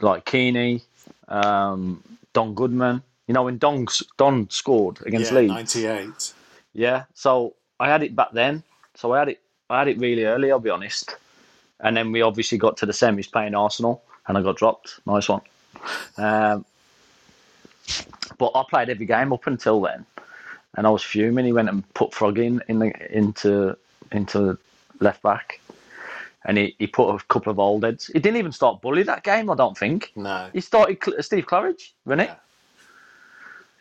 like 0.00 0.24
Keeney, 0.24 0.82
um, 1.28 2.02
Don 2.32 2.54
Goodman. 2.54 3.02
You 3.26 3.34
know, 3.34 3.42
when 3.44 3.58
Don 3.58 3.86
Don 4.16 4.48
scored 4.50 5.00
against 5.06 5.32
yeah, 5.32 5.38
Leeds. 5.40 5.74
'98. 5.76 6.34
Yeah, 6.74 7.04
so 7.14 7.54
I 7.80 7.88
had 7.88 8.02
it 8.02 8.14
back 8.14 8.32
then. 8.32 8.62
So 8.94 9.12
I 9.12 9.18
had 9.20 9.28
it. 9.30 9.40
I 9.70 9.78
had 9.78 9.88
it 9.88 9.98
really 9.98 10.24
early. 10.24 10.50
I'll 10.50 10.58
be 10.60 10.70
honest. 10.70 11.16
And 11.80 11.96
then 11.96 12.12
we 12.12 12.22
obviously 12.22 12.58
got 12.58 12.76
to 12.78 12.86
the 12.86 12.92
semis 12.92 13.30
playing 13.30 13.54
Arsenal, 13.54 14.02
and 14.26 14.36
I 14.38 14.42
got 14.42 14.56
dropped. 14.56 15.00
Nice 15.06 15.28
one. 15.28 15.40
Um, 16.18 16.64
but 18.38 18.52
I 18.54 18.64
played 18.68 18.88
every 18.90 19.06
game 19.06 19.32
up 19.32 19.46
until 19.46 19.80
then, 19.80 20.04
and 20.76 20.86
I 20.86 20.90
was 20.90 21.02
fuming. 21.02 21.44
He 21.44 21.52
went 21.52 21.68
and 21.68 21.94
put 21.94 22.14
Frog 22.14 22.38
in, 22.38 22.62
in 22.68 22.78
the, 22.78 23.16
into 23.16 23.76
into 24.12 24.56
left 25.00 25.22
back, 25.22 25.60
and 26.44 26.56
he, 26.58 26.74
he 26.78 26.86
put 26.86 27.08
a 27.14 27.18
couple 27.26 27.50
of 27.50 27.58
old 27.58 27.84
heads. 27.84 28.06
He 28.06 28.18
didn't 28.18 28.36
even 28.38 28.52
start 28.52 28.80
bully 28.80 29.02
that 29.04 29.24
game. 29.24 29.50
I 29.50 29.54
don't 29.54 29.76
think 29.76 30.12
No. 30.16 30.48
he 30.52 30.60
started 30.60 30.98
Cl- 31.02 31.22
Steve 31.22 31.46
Claridge, 31.46 31.92
wasn't 32.06 32.22
it? 32.22 32.28
Yeah, 32.30 32.36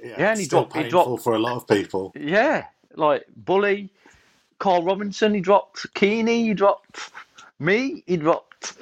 Yeah, 0.04 0.32
and 0.32 0.40
he 0.40 0.46
dropped- 0.48 0.76
he 0.76 0.90
dropped- 0.90 1.24
for 1.24 1.34
a 1.34 1.40
lot 1.40 1.56
of 1.56 1.68
people. 1.68 2.12
Yeah, 2.16 2.66
like 2.96 3.26
Bully, 3.36 3.90
Carl 4.60 4.84
Robinson, 4.84 5.34
he 5.34 5.40
dropped 5.40 5.94
Keeney, 5.94 6.44
he 6.48 6.54
dropped 6.54 7.00
me, 7.60 8.04
he 8.06 8.18
dropped. 8.18 8.74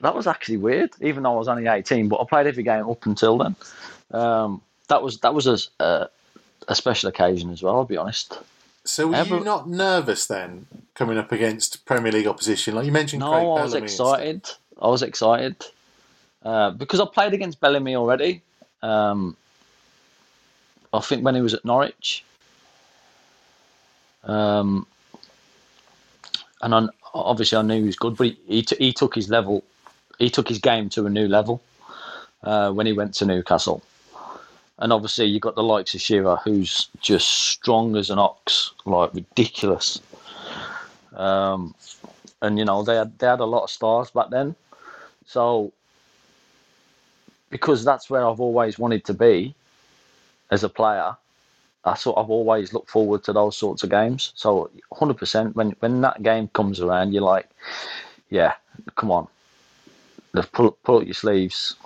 That 0.00 0.14
was 0.14 0.26
actually 0.26 0.56
weird, 0.56 0.90
even 1.00 1.22
though 1.22 1.34
I 1.34 1.38
was 1.38 1.48
only 1.48 1.66
eighteen. 1.66 2.08
But 2.08 2.20
I 2.20 2.24
played 2.24 2.46
every 2.46 2.62
game 2.62 2.88
up 2.88 3.06
until 3.06 3.38
then. 3.38 3.54
Um, 4.10 4.60
that 4.88 5.02
was 5.02 5.18
that 5.20 5.34
was 5.34 5.46
a, 5.46 5.58
a 5.84 6.08
a 6.68 6.74
special 6.74 7.08
occasion 7.08 7.50
as 7.50 7.62
well. 7.62 7.76
I'll 7.76 7.84
be 7.84 7.96
honest. 7.96 8.38
So 8.84 9.08
were 9.08 9.14
Ever- 9.16 9.38
you 9.38 9.44
not 9.44 9.68
nervous 9.68 10.26
then, 10.26 10.66
coming 10.94 11.16
up 11.18 11.30
against 11.30 11.84
Premier 11.84 12.10
League 12.10 12.26
opposition? 12.26 12.74
Like 12.74 12.84
you 12.86 12.90
mentioned, 12.92 13.20
No, 13.20 13.30
Craig 13.30 13.44
I 13.44 13.46
was 13.62 13.72
Bellamy 13.72 13.84
excited. 13.84 14.50
I 14.80 14.88
was 14.88 15.02
excited 15.02 15.56
uh, 16.44 16.70
because 16.72 16.98
I 16.98 17.04
played 17.06 17.32
against 17.32 17.60
Bellamy 17.60 17.94
already. 17.94 18.42
Um, 18.82 19.36
I 20.92 21.00
think 21.00 21.24
when 21.24 21.34
he 21.34 21.40
was 21.40 21.54
at 21.54 21.64
Norwich, 21.64 22.24
um, 24.24 24.86
and 26.60 26.74
I, 26.74 26.88
obviously 27.14 27.58
I 27.58 27.62
knew 27.62 27.80
he 27.80 27.86
was 27.86 27.96
good, 27.96 28.16
but 28.16 28.28
he 28.28 28.38
he, 28.46 28.62
t- 28.62 28.76
he 28.78 28.92
took 28.92 29.14
his 29.14 29.28
level, 29.28 29.64
he 30.18 30.30
took 30.30 30.48
his 30.48 30.58
game 30.58 30.88
to 30.90 31.06
a 31.06 31.10
new 31.10 31.28
level 31.28 31.62
uh, 32.42 32.70
when 32.72 32.86
he 32.86 32.92
went 32.92 33.14
to 33.14 33.26
Newcastle. 33.26 33.82
And 34.78 34.92
obviously 34.92 35.26
you've 35.26 35.42
got 35.42 35.54
the 35.54 35.62
likes 35.62 35.94
of 35.94 36.00
Shearer, 36.00 36.36
who's 36.44 36.88
just 37.00 37.28
strong 37.28 37.96
as 37.96 38.10
an 38.10 38.18
ox, 38.18 38.72
like 38.84 39.14
ridiculous. 39.14 40.00
Um, 41.14 41.74
and 42.40 42.58
you 42.58 42.64
know 42.64 42.82
they 42.82 42.96
had 42.96 43.18
they 43.18 43.26
had 43.26 43.40
a 43.40 43.44
lot 43.44 43.64
of 43.64 43.70
stars 43.70 44.10
back 44.10 44.30
then. 44.30 44.56
So 45.26 45.72
because 47.50 47.84
that's 47.84 48.10
where 48.10 48.26
I've 48.26 48.40
always 48.40 48.78
wanted 48.78 49.04
to 49.04 49.14
be 49.14 49.54
as 50.52 50.64
a 50.64 50.68
player, 50.68 51.16
I 51.84 51.94
sort 51.96 52.18
I've 52.18 52.30
always 52.30 52.72
looked 52.74 52.90
forward 52.90 53.24
to 53.24 53.32
those 53.32 53.56
sorts 53.56 53.82
of 53.82 53.90
games. 53.90 54.32
So 54.36 54.70
100% 54.92 55.54
when 55.56 55.70
when 55.80 56.00
that 56.02 56.22
game 56.22 56.48
comes 56.48 56.80
around, 56.80 57.12
you're 57.12 57.22
like, 57.22 57.48
yeah, 58.30 58.54
come 58.96 59.10
on, 59.10 59.28
let's 60.34 60.48
pull 60.48 60.72
pull 60.84 60.98
up 60.98 61.04
your 61.04 61.14
sleeves 61.14 61.76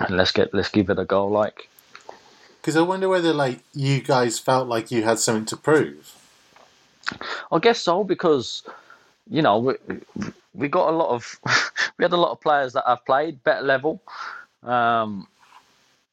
and 0.00 0.16
let's 0.16 0.32
get 0.32 0.52
let's 0.54 0.70
give 0.70 0.90
it 0.90 0.98
a 0.98 1.06
go. 1.06 1.28
Like 1.28 1.68
Because 2.60 2.76
I 2.76 2.82
wonder 2.82 3.08
whether 3.08 3.32
like 3.32 3.60
you 3.74 4.00
guys 4.02 4.38
felt 4.38 4.68
like 4.68 4.90
you 4.90 5.04
had 5.04 5.18
something 5.18 5.46
to 5.46 5.56
prove. 5.56 6.14
I 7.52 7.58
guess 7.60 7.80
so 7.80 8.04
because 8.04 8.62
you 9.30 9.42
know 9.42 9.58
we, 9.58 9.74
we 10.54 10.68
got 10.68 10.88
a 10.90 10.96
lot 10.96 11.10
of 11.10 11.40
we 11.98 12.04
had 12.04 12.12
a 12.12 12.18
lot 12.18 12.32
of 12.32 12.40
players 12.40 12.74
that 12.74 12.84
have 12.86 13.04
played 13.06 13.42
better 13.44 13.62
level, 13.66 14.02
um, 14.62 15.26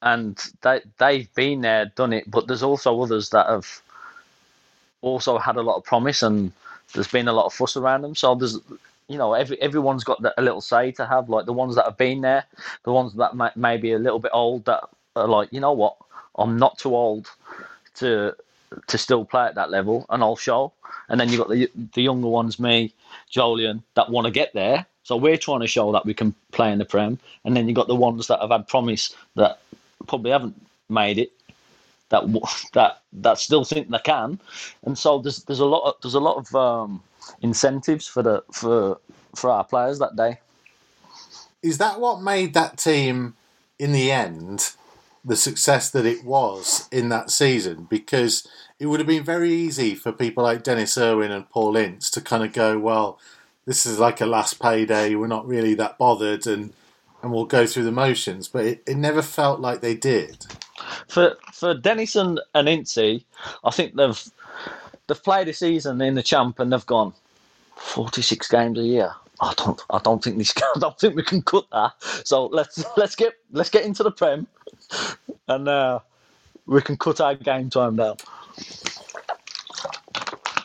and 0.01 0.38
they 0.62 0.81
they've 0.98 1.34
been 1.36 1.62
there, 1.62 1.86
done 1.96 2.13
it. 2.13 2.29
But 2.29 2.48
there's 2.48 2.63
also 2.63 3.01
others 3.01 3.29
that 3.29 3.48
have 3.48 3.81
also 5.01 5.38
had 5.38 5.55
a 5.58 5.62
lot 5.62 5.77
of 5.77 5.84
promise, 5.84 6.24
and 6.24 6.51
there's 6.93 7.08
been 7.08 7.27
a 7.27 7.34
lot 7.34 7.46
of 7.46 7.53
fuss 7.53 7.77
around 7.77 8.01
them. 8.01 8.15
So 8.15 8.36
there's 8.36 8.60
you 9.08 9.17
know 9.17 9.34
every 9.34 9.62
everyone's 9.62 10.03
got 10.03 10.24
a 10.38 10.41
little 10.41 10.62
say 10.62 10.91
to 10.93 11.05
have. 11.05 11.29
Like 11.29 11.46
the 11.46 11.53
ones 11.53 11.75
that 11.75 11.86
have 11.86 11.98
been 11.98 12.22
there, 12.22 12.46
the 12.84 12.93
ones 12.93 13.13
that 13.15 13.36
may, 13.36 13.50
may 13.55 13.77
be 13.77 13.93
a 13.93 14.00
little 14.00 14.20
bit 14.20 14.31
old 14.34 14.65
that 14.65 14.84
are 15.15 15.27
like 15.27 15.51
you 15.51 15.60
know 15.60 15.74
what 15.74 15.96
I'm 16.38 16.58
not 16.58 16.77
too 16.77 16.96
old 16.96 17.29
to 17.96 18.36
to 18.88 18.98
still 18.98 19.25
play 19.25 19.46
at 19.46 19.55
that 19.55 19.72
level, 19.72 20.05
and 20.10 20.24
I'll 20.24 20.36
show. 20.36 20.72
And 21.10 21.20
then 21.20 21.29
you've 21.29 21.39
got 21.39 21.50
the 21.50 21.70
the 21.93 22.01
younger 22.01 22.27
ones, 22.27 22.60
me, 22.60 22.93
Joleon, 23.31 23.84
that 23.96 24.10
want 24.10 24.25
to 24.25 24.31
get 24.31 24.53
there. 24.53 24.86
So 25.03 25.15
we're 25.17 25.38
trying 25.38 25.62
to 25.62 25.67
show 25.67 25.91
that 25.91 26.05
we 26.05 26.13
can 26.13 26.34
play 26.51 26.72
in 26.72 26.77
the 26.77 26.86
Prem. 26.86 27.20
And 27.43 27.58
then 27.58 27.67
you've 27.67 27.75
got 27.75 27.88
the 27.88 27.96
ones 27.96 28.27
that 28.27 28.39
have 28.39 28.51
had 28.51 28.67
promise 28.67 29.15
that 29.36 29.60
probably 30.08 30.31
haven't 30.31 30.60
made 30.89 31.17
it, 31.17 31.31
that 32.10 32.24
that 32.74 33.01
that 33.13 33.39
still 33.39 33.63
think 33.63 33.89
they 33.89 34.00
can. 34.00 34.39
And 34.84 34.98
so 34.98 35.20
there's 35.20 35.43
there's 35.43 35.60
a 35.60 35.65
lot 35.65 35.88
of 35.88 35.96
there's 36.01 36.15
a 36.15 36.20
lot 36.20 36.38
of 36.38 36.55
um, 36.55 37.03
incentives 37.41 38.08
for 38.08 38.22
the 38.24 38.43
for 38.51 39.00
for 39.36 39.50
our 39.50 39.63
players 39.63 40.00
that 40.00 40.15
day. 40.15 40.39
Is 41.63 41.77
that 41.77 42.00
what 42.00 42.22
made 42.22 42.53
that 42.53 42.77
team 42.77 43.36
in 43.77 43.91
the 43.91 44.12
end 44.12 44.74
the 45.24 45.36
success 45.36 45.91
that 45.91 46.05
it 46.05 46.24
was 46.24 46.88
in 46.91 47.10
that 47.10 47.29
season? 47.29 47.88
Because 47.89 48.48
it 48.79 48.88
would 48.88 49.00
have 49.00 49.08
been 49.08 49.24
very 49.24 49.51
easy 49.53 49.93
for 49.93 50.12
people 50.12 50.43
like 50.43 50.63
Denis 50.63 50.98
Irwin 50.98 51.31
and 51.31 51.50
Paul 51.50 51.77
Ince 51.77 52.10
to 52.12 52.22
kind 52.22 52.43
of 52.43 52.51
go, 52.51 52.79
well, 52.79 53.20
this 53.65 53.86
is 53.86 54.00
like 54.00 54.20
a 54.22 54.25
last 54.25 54.60
payday. 54.60 55.13
We're 55.13 55.27
not 55.27 55.48
really 55.48 55.75
that 55.75 56.00
bothered, 56.00 56.48
and 56.48 56.74
and 57.22 57.32
we'll 57.32 57.46
go 57.46 57.66
through 57.66 57.84
the 57.84 57.92
motions. 57.92 58.48
But 58.48 58.66
it, 58.66 58.84
it 58.88 58.98
never 58.98 59.22
felt 59.22 59.60
like 59.60 59.82
they 59.82 59.96
did. 59.96 60.46
for 61.08 61.38
for 61.54 61.74
Denison 61.74 62.40
and 62.54 62.68
Incy, 62.68 63.24
I 63.63 63.72
think 63.72 63.96
they've 63.96 64.24
they've 65.08 65.24
played 65.24 65.48
a 65.48 65.54
season 65.54 66.01
in 66.01 66.16
the 66.16 66.24
champ 66.24 66.60
and 66.60 66.72
they've 66.72 66.86
gone 66.86 67.13
forty 67.75 68.22
six 68.22 68.48
games 68.48 68.80
a 68.80 68.84
year. 68.84 69.13
I 69.42 69.54
don't 69.58 69.82
I 69.90 70.00
don't 70.00 70.24
think 70.24 70.38
this 70.38 70.54
I 70.75 70.80
don't 70.80 71.00
think 71.00 71.16
we 71.16 71.24
can 71.24 71.42
cut 71.42 71.66
that. 71.72 71.94
So 72.25 72.46
let's 72.48 72.84
let's 72.98 73.16
get 73.16 73.34
let's 73.51 73.70
get 73.70 73.86
into 73.86 74.04
the 74.04 74.12
prem 74.12 74.48
and 75.48 75.68
uh, 75.68 76.00
we 76.66 76.82
can 76.82 76.98
cut 76.98 77.22
our 77.22 77.36
game 77.36 77.70
time 77.70 77.96
down. 77.96 78.18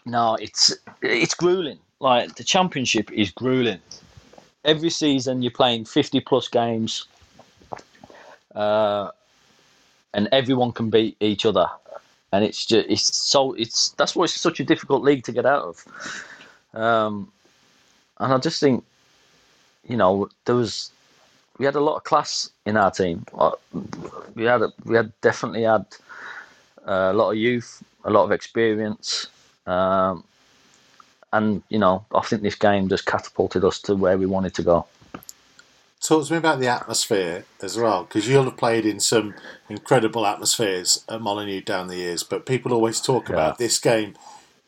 No, 0.05 0.37
it's 0.37 0.75
it's 1.03 1.35
grueling. 1.35 1.79
like 2.01 2.37
the 2.37 2.45
championship 2.45 3.11
is 3.13 3.31
grueling. 3.31 3.81
Every 4.67 4.91
season 4.91 5.43
you're 5.43 5.53
playing 5.53 5.87
50 5.87 6.21
plus 6.21 6.49
games, 6.49 7.07
uh, 8.55 9.11
and 10.13 10.29
everyone 10.33 10.73
can 10.73 10.91
beat 10.91 11.17
each 11.21 11.47
other, 11.47 11.69
and 12.33 12.45
it's 12.45 12.67
just 12.67 12.87
it's 12.89 13.17
so 13.17 13.53
it's 13.55 13.91
that's 13.91 14.17
why 14.17 14.25
it's 14.25 14.39
such 14.41 14.61
a 14.61 14.65
difficult 14.65 15.03
league 15.03 15.25
to 15.25 15.33
get 15.33 15.47
out 15.47 15.63
of. 15.63 15.85
Um, 16.75 17.33
and 18.19 18.33
I 18.35 18.39
just 18.39 18.61
think, 18.61 18.85
you 19.89 19.97
know, 19.97 20.29
there 20.45 20.57
was 20.57 20.91
we 21.59 21.65
had 21.65 21.77
a 21.77 21.81
lot 21.81 21.97
of 21.97 22.05
class 22.05 22.51
in 22.67 22.77
our 22.77 22.91
team. 22.91 23.25
Uh, 23.39 23.53
We 24.35 24.45
had 24.45 24.63
a, 24.63 24.73
we 24.85 24.97
had 24.97 25.13
definitely 25.23 25.63
had 25.63 25.87
uh, 26.87 27.11
a 27.13 27.15
lot 27.15 27.31
of 27.31 27.37
youth, 27.37 27.83
a 28.05 28.11
lot 28.11 28.25
of 28.25 28.33
experience. 28.33 29.29
Um, 29.67 30.25
and 31.37 31.63
you 31.69 31.79
know, 31.79 32.05
I 32.15 32.21
think 32.23 32.43
this 32.43 32.55
game 32.55 32.89
just 32.89 33.07
catapulted 33.07 33.65
us 33.65 33.79
to 33.83 33.95
where 33.95 34.19
we 34.19 34.27
wanted 34.27 34.55
to 34.55 34.63
go. 34.63 34.87
Talk 36.01 36.27
to 36.27 36.33
me 36.35 36.39
about 36.39 36.61
the 36.61 36.69
atmosphere 36.69 37.45
as 37.63 37.77
well, 37.77 38.05
because 38.05 38.29
you'll 38.29 38.45
have 38.45 38.57
played 38.59 38.85
in 38.85 39.01
some 39.01 39.35
incredible 39.69 40.27
atmospheres 40.27 41.05
at 41.09 41.21
Molineux 41.23 41.63
down 41.63 41.89
the 41.89 41.97
years. 41.97 42.23
But 42.23 42.47
people 42.47 42.73
always 42.73 43.01
talk 43.01 43.29
about 43.29 43.59
this 43.59 43.79
game 43.79 44.15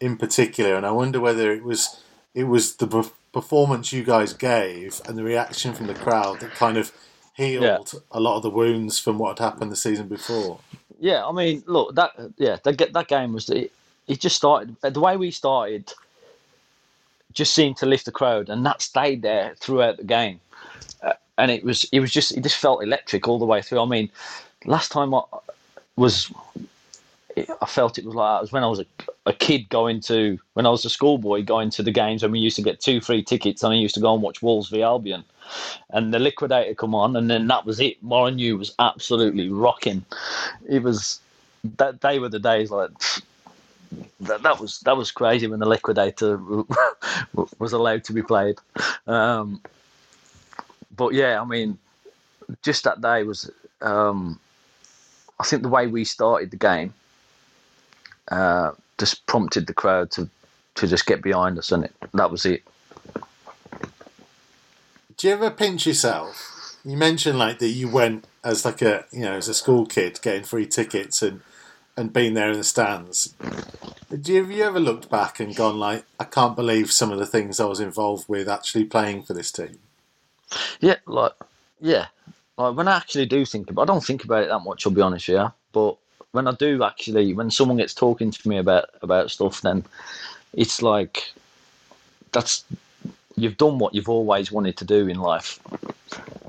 in 0.01 0.17
particular, 0.17 0.75
and 0.75 0.87
I 0.87 0.91
wonder 0.91 1.21
whether 1.21 1.53
it 1.53 1.63
was 1.63 2.03
it 2.35 2.45
was 2.45 2.77
the 2.77 2.87
per- 2.87 3.11
performance 3.33 3.93
you 3.93 4.05
guys 4.05 4.33
gave 4.33 5.01
and 5.07 5.17
the 5.19 5.23
reaction 5.23 5.75
from 5.75 5.87
the 5.87 5.95
crowd 5.95 6.41
that 6.41 6.53
kind 6.53 6.77
of 6.79 6.93
healed 7.35 7.63
Yeah. 7.93 8.01
a 8.11 8.21
lot 8.21 8.37
of 8.37 8.43
the 8.43 8.51
wounds 8.51 8.99
from 8.99 9.19
what 9.19 9.39
had 9.39 9.45
happened 9.45 9.71
the 9.71 9.77
season 9.77 10.09
before. 10.09 10.61
Yeah, 10.99 11.25
I 11.27 11.33
mean, 11.33 11.63
look, 11.67 11.95
that 11.95 12.13
yeah, 12.39 12.57
that 12.65 12.93
that 12.93 13.07
game 13.09 13.33
was 13.35 13.49
it, 13.51 13.71
it 14.09 14.19
just 14.21 14.37
started 14.37 14.77
the 14.81 15.01
way 15.01 15.17
we 15.17 15.31
started. 15.31 15.93
Just 17.33 17.55
seemed 17.55 17.77
to 17.79 17.87
lift 17.87 18.07
the 18.07 18.13
crowd, 18.13 18.49
and 18.49 18.65
that 18.65 18.83
stayed 18.83 19.23
there 19.23 19.55
throughout 19.61 19.99
the 19.99 20.05
game. 20.05 20.41
Uh, 21.03 21.13
and 21.37 21.51
it 21.51 21.63
was 21.63 21.85
it 21.93 22.01
was 22.01 22.11
just 22.11 22.37
it 22.37 22.43
just 22.43 22.57
felt 22.57 22.83
electric 22.83 23.29
all 23.29 23.39
the 23.39 23.45
way 23.45 23.63
through. 23.63 23.81
I 23.81 23.85
mean, 23.85 24.11
last 24.65 24.91
time 24.91 25.15
I 25.15 25.23
was, 25.97 26.33
I 27.37 27.67
felt 27.67 27.99
it 27.99 28.05
was 28.05 28.15
like 28.15 28.39
it 28.39 28.41
was 28.43 28.53
when 28.53 28.65
I 28.65 28.67
was 28.67 28.81
a, 28.81 28.87
a 29.27 29.33
kid 29.33 29.69
going 29.69 30.01
to 30.03 30.39
when 30.55 30.67
I 30.67 30.71
was 30.71 30.85
a 30.85 30.91
schoolboy 30.91 31.45
going 31.45 31.71
to 31.71 31.83
the 31.83 31.93
games 31.93 32.23
when 32.23 32.33
we 32.33 32.39
used 32.39 32.57
to 32.57 32.63
get 32.63 32.81
two 32.81 33.01
free 33.01 33.23
tickets 33.23 33.63
and 33.63 33.73
I 33.73 33.77
used 33.77 33.95
to 33.95 34.01
go 34.01 34.15
and 34.15 34.23
watch 34.23 34.43
Wolves 34.43 34.71
v 34.71 34.83
Albion, 34.83 35.23
and 35.91 36.13
the 36.13 36.19
Liquidator 36.19 36.75
come 36.75 36.95
on, 36.95 37.15
and 37.15 37.31
then 37.31 37.47
that 37.49 37.67
was 37.67 37.79
it. 37.79 38.03
Molineux 38.03 38.57
was 38.57 38.75
absolutely 38.79 39.49
rocking. 39.49 40.05
It 40.69 40.83
was 40.83 41.21
that 41.77 42.01
they 42.01 42.19
were 42.19 42.31
the 42.31 42.39
days 42.39 42.71
like. 42.71 42.91
That, 44.29 44.43
that 44.43 44.61
was 44.61 44.81
that 44.81 44.97
was 44.97 45.11
crazy 45.11 45.47
when 45.47 45.61
the 45.61 45.69
liquidator 45.69 46.39
was 47.59 47.73
allowed 47.73 48.05
to 48.05 48.13
be 48.13 48.23
played, 48.23 48.57
um, 49.07 49.61
but 50.97 51.15
yeah, 51.15 51.41
I 51.41 51.45
mean, 51.45 51.79
just 52.63 52.85
that 52.85 53.01
day 53.01 53.23
was. 53.23 53.51
Um, 53.81 54.41
I 55.41 55.45
think 55.45 55.63
the 55.63 55.69
way 55.69 55.87
we 55.87 56.05
started 56.05 56.51
the 56.51 56.57
game 56.57 56.93
uh, 58.31 58.73
just 58.99 59.25
prompted 59.27 59.67
the 59.67 59.75
crowd 59.75 60.11
to 60.13 60.29
to 60.75 60.87
just 60.87 61.07
get 61.07 61.23
behind 61.23 61.59
us, 61.59 61.73
and 61.73 61.85
it, 61.85 61.93
that 62.15 62.31
was 62.31 62.45
it. 62.45 62.63
Do 65.17 65.27
you 65.27 65.35
ever 65.35 65.51
pinch 65.51 65.87
yourself? 65.87 66.77
You 66.85 66.97
mentioned 66.97 67.39
like 67.39 67.59
that 67.59 67.69
you 67.69 67.89
went 67.89 68.27
as 68.45 68.65
like 68.65 68.83
a 68.83 69.05
you 69.13 69.21
know 69.21 69.35
as 69.35 69.49
a 69.49 69.55
school 69.55 69.87
kid 69.87 70.21
getting 70.23 70.45
free 70.45 70.67
tickets 70.67 71.23
and 71.23 71.41
and 71.97 72.13
being 72.13 72.35
there 72.35 72.51
in 72.51 72.59
the 72.59 72.65
stands. 72.65 73.35
Have 74.11 74.27
you 74.29 74.63
ever 74.65 74.81
looked 74.81 75.11
back 75.11 75.39
and 75.39 75.55
gone 75.55 75.79
like, 75.79 76.05
I 76.19 76.25
can't 76.25 76.57
believe 76.57 76.91
some 76.91 77.13
of 77.13 77.19
the 77.19 77.27
things 77.27 77.61
I 77.61 77.67
was 77.67 77.81
involved 77.81 78.29
with 78.29 78.49
actually 78.49 78.85
playing 78.85 79.25
for 79.25 79.35
this 79.35 79.53
team? 79.53 79.79
Yeah, 80.81 80.97
like 81.07 81.33
yeah, 81.81 82.07
like 82.57 82.75
when 82.75 82.89
I 82.89 82.97
actually 82.97 83.27
do 83.27 83.45
think 83.45 83.71
about, 83.71 83.83
I 83.83 83.93
don't 83.93 84.05
think 84.05 84.25
about 84.25 84.45
it 84.45 84.49
that 84.49 84.61
much. 84.61 84.87
I'll 84.87 84.93
be 84.93 85.03
honest, 85.03 85.29
yeah. 85.29 85.51
But 85.73 85.97
when 86.33 86.49
I 86.49 86.53
do 86.53 86.83
actually, 86.83 87.35
when 87.35 87.51
someone 87.51 87.77
gets 87.77 87.93
talking 87.93 88.31
to 88.31 88.49
me 88.49 88.57
about 88.57 88.87
about 89.03 89.31
stuff, 89.31 89.61
then 89.61 89.85
it's 90.55 90.81
like 90.81 91.33
that's 92.33 92.65
you've 93.37 93.59
done 93.59 93.79
what 93.79 93.95
you've 93.95 94.09
always 94.09 94.51
wanted 94.51 94.79
to 94.79 94.85
do 94.87 95.07
in 95.07 95.19
life, 95.19 95.61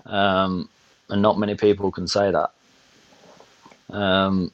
um, 0.06 0.70
and 1.10 1.22
not 1.22 1.38
many 1.38 1.56
people 1.56 1.92
can 1.92 2.08
say 2.08 2.32
that. 2.32 2.52
Um, 3.90 4.52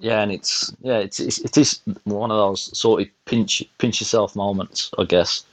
yeah, 0.00 0.22
and 0.22 0.32
it's 0.32 0.72
yeah, 0.80 0.98
it's, 0.98 1.20
it's 1.20 1.38
it 1.38 1.56
is 1.58 1.80
one 2.04 2.30
of 2.30 2.36
those 2.36 2.76
sort 2.76 3.02
of 3.02 3.08
pinch 3.26 3.62
pinch 3.78 4.00
yourself 4.00 4.34
moments, 4.34 4.90
I 4.98 5.04
guess. 5.04 5.44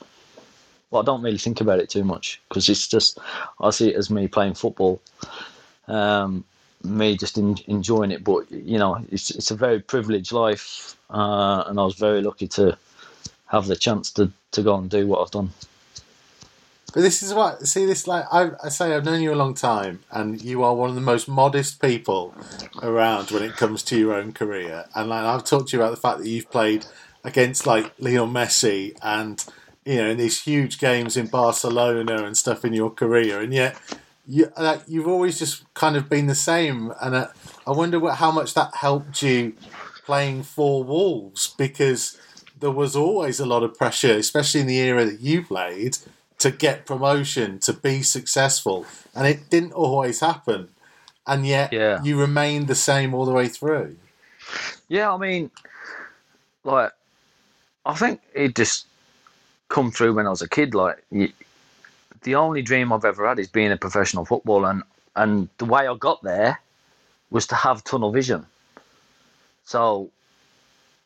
Well, 0.90 1.02
I 1.02 1.06
don't 1.06 1.22
really 1.22 1.38
think 1.38 1.60
about 1.60 1.80
it 1.80 1.90
too 1.90 2.06
much 2.06 2.42
because 2.48 2.70
it's 2.70 2.88
just 2.88 3.20
I 3.60 3.70
see 3.72 3.90
it 3.90 3.98
as 3.98 4.10
me 4.10 4.28
playing 4.28 4.54
football, 4.54 5.02
um, 5.90 6.46
me 6.84 7.18
just 7.18 7.38
in, 7.38 7.58
enjoying 7.68 8.12
it. 8.12 8.24
But 8.24 8.50
you 8.50 8.78
know, 8.78 9.04
it's 9.12 9.32
it's 9.32 9.52
a 9.52 9.56
very 9.56 9.82
privileged 9.82 10.32
life, 10.32 10.96
uh, 11.10 11.66
and 11.68 11.78
I 11.78 11.84
was 11.84 11.96
very 11.96 12.22
lucky 12.22 12.48
to 12.50 12.78
have 13.48 13.68
the 13.68 13.76
chance 13.76 14.12
to, 14.12 14.32
to 14.52 14.62
go 14.62 14.76
and 14.76 14.90
do 14.90 15.08
what 15.08 15.22
I've 15.22 15.32
done. 15.32 15.50
But 16.94 17.02
this 17.02 17.22
is 17.22 17.34
what 17.34 17.68
see 17.68 17.86
this 17.86 18.08
like 18.08 18.26
I, 18.32 18.52
I 18.64 18.70
say 18.70 18.96
I've 18.96 19.04
known 19.04 19.22
you 19.22 19.34
a 19.34 19.36
long 19.36 19.54
time, 19.54 20.00
and 20.10 20.42
you 20.42 20.64
are 20.64 20.74
one 20.74 20.90
of 20.90 20.96
the 20.96 21.02
most 21.02 21.28
modest 21.28 21.82
people 21.82 22.34
around 22.82 23.30
when 23.32 23.44
it 23.44 23.58
comes 23.58 23.84
to 23.84 24.00
your 24.00 24.14
own 24.14 24.32
career. 24.32 24.86
And 24.96 25.10
like 25.10 25.26
I've 25.26 25.44
talked 25.44 25.70
to 25.70 25.78
you 25.78 25.84
about 25.84 25.92
the 25.92 26.02
fact 26.02 26.20
that 26.20 26.28
you've 26.28 26.50
played 26.50 26.86
against 27.24 27.68
like 27.68 27.94
Lionel 28.00 28.28
Messi 28.28 28.98
and 29.02 29.44
you 29.86 29.98
know 29.98 30.10
in 30.12 30.18
these 30.18 30.42
huge 30.42 30.80
games 30.80 31.18
in 31.18 31.28
Barcelona 31.28 32.24
and 32.24 32.38
stuff 32.38 32.64
in 32.64 32.74
your 32.74 32.90
career, 32.90 33.42
and 33.42 33.54
yet 33.54 33.78
you 34.26 34.52
like 34.58 34.82
you've 34.88 35.08
always 35.08 35.38
just 35.38 35.72
kind 35.74 35.98
of 35.98 36.08
been 36.08 36.28
the 36.28 36.36
same. 36.36 36.94
And 37.02 37.16
uh, 37.16 37.28
I 37.68 37.72
wonder 37.72 38.00
what 38.00 38.16
how 38.16 38.32
much 38.32 38.54
that 38.54 38.76
helped 38.76 39.22
you 39.22 39.56
playing 40.06 40.44
for 40.44 40.86
Wolves 40.86 41.54
because 41.58 42.18
there 42.58 42.72
was 42.72 42.96
always 42.96 43.42
a 43.42 43.46
lot 43.46 43.64
of 43.64 43.78
pressure, 43.78 44.14
especially 44.14 44.62
in 44.62 44.68
the 44.68 44.80
era 44.80 45.04
that 45.04 45.20
you 45.20 45.44
played 45.44 45.98
to 46.50 46.58
get 46.58 46.86
promotion, 46.86 47.60
to 47.60 47.74
be 47.74 48.02
successful, 48.02 48.86
and 49.14 49.28
it 49.28 49.50
didn't 49.50 49.74
always 49.74 50.22
happen. 50.22 50.70
And 51.26 51.46
yet, 51.46 51.74
Yeah. 51.74 52.02
you 52.04 52.18
remained 52.18 52.68
the 52.70 52.76
same 52.76 53.14
all 53.14 53.26
the 53.26 53.34
way 53.34 53.50
through. 53.50 53.98
Yeah, 54.88 55.14
I 55.14 55.18
mean, 55.18 55.52
like, 56.64 56.94
I 57.86 57.94
think 57.96 58.22
it 58.34 58.56
just 58.56 58.86
come 59.68 59.92
through 59.92 60.14
when 60.14 60.26
I 60.26 60.30
was 60.30 60.42
a 60.42 60.48
kid. 60.48 60.74
Like, 60.74 61.04
you, 61.12 61.34
the 62.24 62.36
only 62.36 62.62
dream 62.62 62.94
I've 62.94 63.04
ever 63.04 63.28
had 63.28 63.40
is 63.40 63.50
being 63.50 63.74
a 63.74 63.78
professional 63.78 64.24
footballer, 64.24 64.70
and 64.70 64.84
and 65.18 65.50
the 65.58 65.66
way 65.66 65.86
I 65.88 65.96
got 65.96 66.22
there 66.24 66.62
was 67.30 67.48
to 67.48 67.56
have 67.56 67.84
tunnel 67.84 68.12
vision. 68.12 68.46
So, 69.66 70.12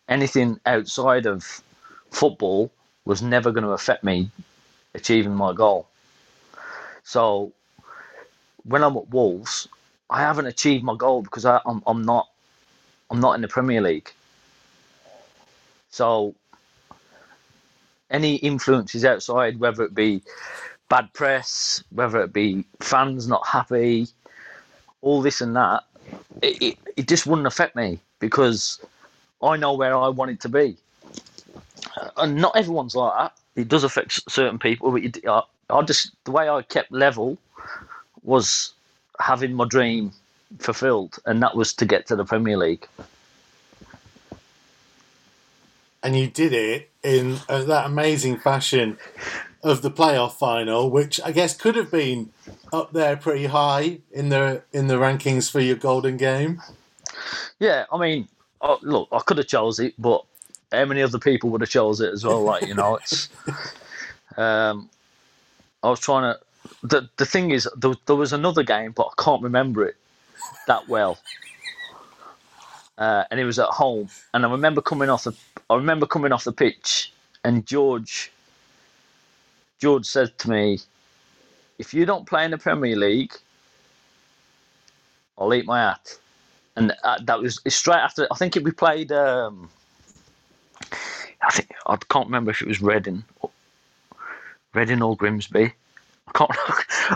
anything 0.08 0.60
outside 0.68 1.26
of 1.26 1.64
football 2.12 2.70
was 3.06 3.24
never 3.24 3.52
going 3.52 3.64
to 3.64 3.72
affect 3.72 4.04
me 4.04 4.30
achieving 4.94 5.36
my 5.36 5.54
goal. 5.54 5.88
So, 7.04 7.52
when 8.64 8.84
I'm 8.84 8.98
at 8.98 9.10
Wolves, 9.10 9.68
I 10.10 10.20
haven't 10.20 10.46
achieved 10.46 10.84
my 10.84 10.96
goal 10.96 11.22
because 11.22 11.46
I, 11.46 11.62
I'm 11.66 11.82
I'm 11.88 12.04
not 12.04 12.28
I'm 13.10 13.20
not 13.20 13.34
in 13.34 13.42
the 13.42 13.48
Premier 13.48 13.82
League. 13.82 14.12
So 15.90 16.36
any 18.10 18.36
influences 18.36 19.06
outside, 19.06 19.60
whether 19.60 19.84
it 19.84 19.96
be 19.96 20.22
bad 20.90 21.12
press, 21.14 21.84
whether 21.92 22.22
it 22.22 22.34
be 22.34 22.66
fans 22.82 23.28
not 23.28 23.46
happy, 23.48 24.08
all 25.02 25.22
this 25.22 25.42
and 25.42 25.56
that, 25.56 25.84
it, 26.42 26.62
it, 26.62 26.78
it 26.98 27.08
just 27.08 27.26
wouldn't 27.26 27.48
affect 27.48 27.76
me 27.76 28.00
because 28.20 28.80
I 29.42 29.58
know 29.58 29.74
where 29.74 29.96
I 29.96 30.10
wanted 30.10 30.42
to 30.42 30.50
be. 30.50 30.78
And 32.18 32.36
not 32.36 32.56
everyone's 32.56 32.96
like 32.96 33.14
that. 33.18 33.38
It 33.56 33.68
does 33.68 33.84
affect 33.84 34.30
certain 34.30 34.60
people, 34.60 34.92
but 34.92 35.04
it, 35.04 35.18
I, 35.28 35.44
I 35.70 35.82
just 35.82 36.12
the 36.24 36.32
way 36.32 36.50
I 36.50 36.62
kept 36.62 36.92
level 36.92 37.38
was 38.24 38.74
having 39.20 39.54
my 39.54 39.66
dream 39.66 40.12
fulfilled, 40.60 41.20
and 41.26 41.42
that 41.42 41.56
was 41.56 41.74
to 41.74 41.86
get 41.86 42.08
to 42.08 42.16
the 42.16 42.26
Premier 42.26 42.58
League. 42.58 42.88
And 46.04 46.18
you 46.18 46.28
did 46.28 46.54
it 46.54 46.90
in 47.04 47.38
uh, 47.48 47.64
that 47.64 47.86
amazing 47.86 48.40
fashion 48.40 48.98
of 49.64 49.84
the 49.84 49.92
playoff 49.92 50.34
final, 50.34 50.90
which 50.90 51.22
I 51.24 51.32
guess 51.32 51.56
could 51.56 51.76
have 51.76 51.92
been 51.92 52.32
up 52.74 52.94
there 52.94 53.16
pretty 53.16 53.46
high 53.46 54.00
in 54.12 54.30
the 54.30 54.64
in 54.74 54.88
the 54.88 54.96
rankings 54.96 55.52
for 55.52 55.60
your 55.60 55.76
golden 55.76 56.18
game. 56.18 56.62
Yeah, 57.60 57.86
I 57.92 57.98
mean, 58.00 58.28
look, 58.82 59.10
I 59.12 59.20
could 59.20 59.38
have 59.38 59.48
chose 59.48 59.80
it, 59.80 59.94
but 60.00 60.24
how 60.72 60.86
many 60.86 61.02
other 61.02 61.20
people 61.20 61.50
would 61.50 61.62
have 61.62 61.70
chose 61.70 62.02
it 62.02 62.12
as 62.14 62.26
well? 62.26 62.42
Like, 62.42 62.68
you 62.68 62.76
know, 62.76 62.96
it's. 62.96 63.30
Um, 64.38 64.90
I 65.84 65.90
was 65.90 66.00
trying 66.00 66.34
to. 66.34 66.40
The 66.84 67.10
the 67.18 67.26
thing 67.26 67.52
is, 67.52 67.68
there, 67.76 67.94
there 68.06 68.16
was 68.16 68.34
another 68.34 68.64
game, 68.64 68.92
but 68.92 69.08
I 69.08 69.22
can't 69.22 69.42
remember 69.42 69.86
it 69.86 69.96
that 70.68 70.88
well. 70.88 71.18
Uh, 72.98 73.24
and 73.32 73.40
it 73.40 73.46
was 73.46 73.60
at 73.60 73.68
home, 73.68 74.10
and 74.34 74.46
I 74.46 74.52
remember 74.52 74.82
coming 74.82 75.10
off 75.10 75.24
the. 75.24 75.34
I 75.70 75.76
remember 75.76 76.06
coming 76.06 76.32
off 76.32 76.44
the 76.44 76.52
pitch, 76.52 77.12
and 77.44 77.66
George 77.66 78.32
George 79.80 80.06
said 80.06 80.38
to 80.40 80.50
me, 80.50 80.80
"If 81.80 81.94
you 81.94 82.06
don't 82.06 82.28
play 82.28 82.46
in 82.46 82.52
the 82.52 82.58
Premier 82.58 82.96
League, 82.96 83.34
I'll 85.38 85.54
eat 85.54 85.66
my 85.66 85.80
hat." 85.80 86.18
And 86.76 86.94
uh, 87.04 87.18
that 87.24 87.42
was 87.42 87.60
straight 87.68 87.98
after. 87.98 88.28
I 88.32 88.36
think 88.36 88.56
it, 88.56 88.64
we 88.64 88.72
played. 88.72 89.12
Um, 89.12 89.70
I 91.42 91.52
think 91.52 91.72
I 91.86 91.98
can't 92.10 92.28
remember 92.28 92.52
if 92.52 92.62
it 92.62 92.68
was 92.68 92.82
Reading, 92.82 93.24
Reading 94.74 95.02
or 95.02 95.16
Grimsby. 95.16 95.74
I 96.28 96.32
can't. 96.34 96.52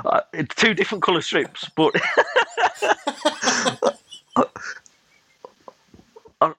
Uh, 0.04 0.20
it's 0.34 0.54
two 0.56 0.74
different 0.74 1.04
colour 1.04 1.22
strips, 1.22 1.70
but 1.74 1.96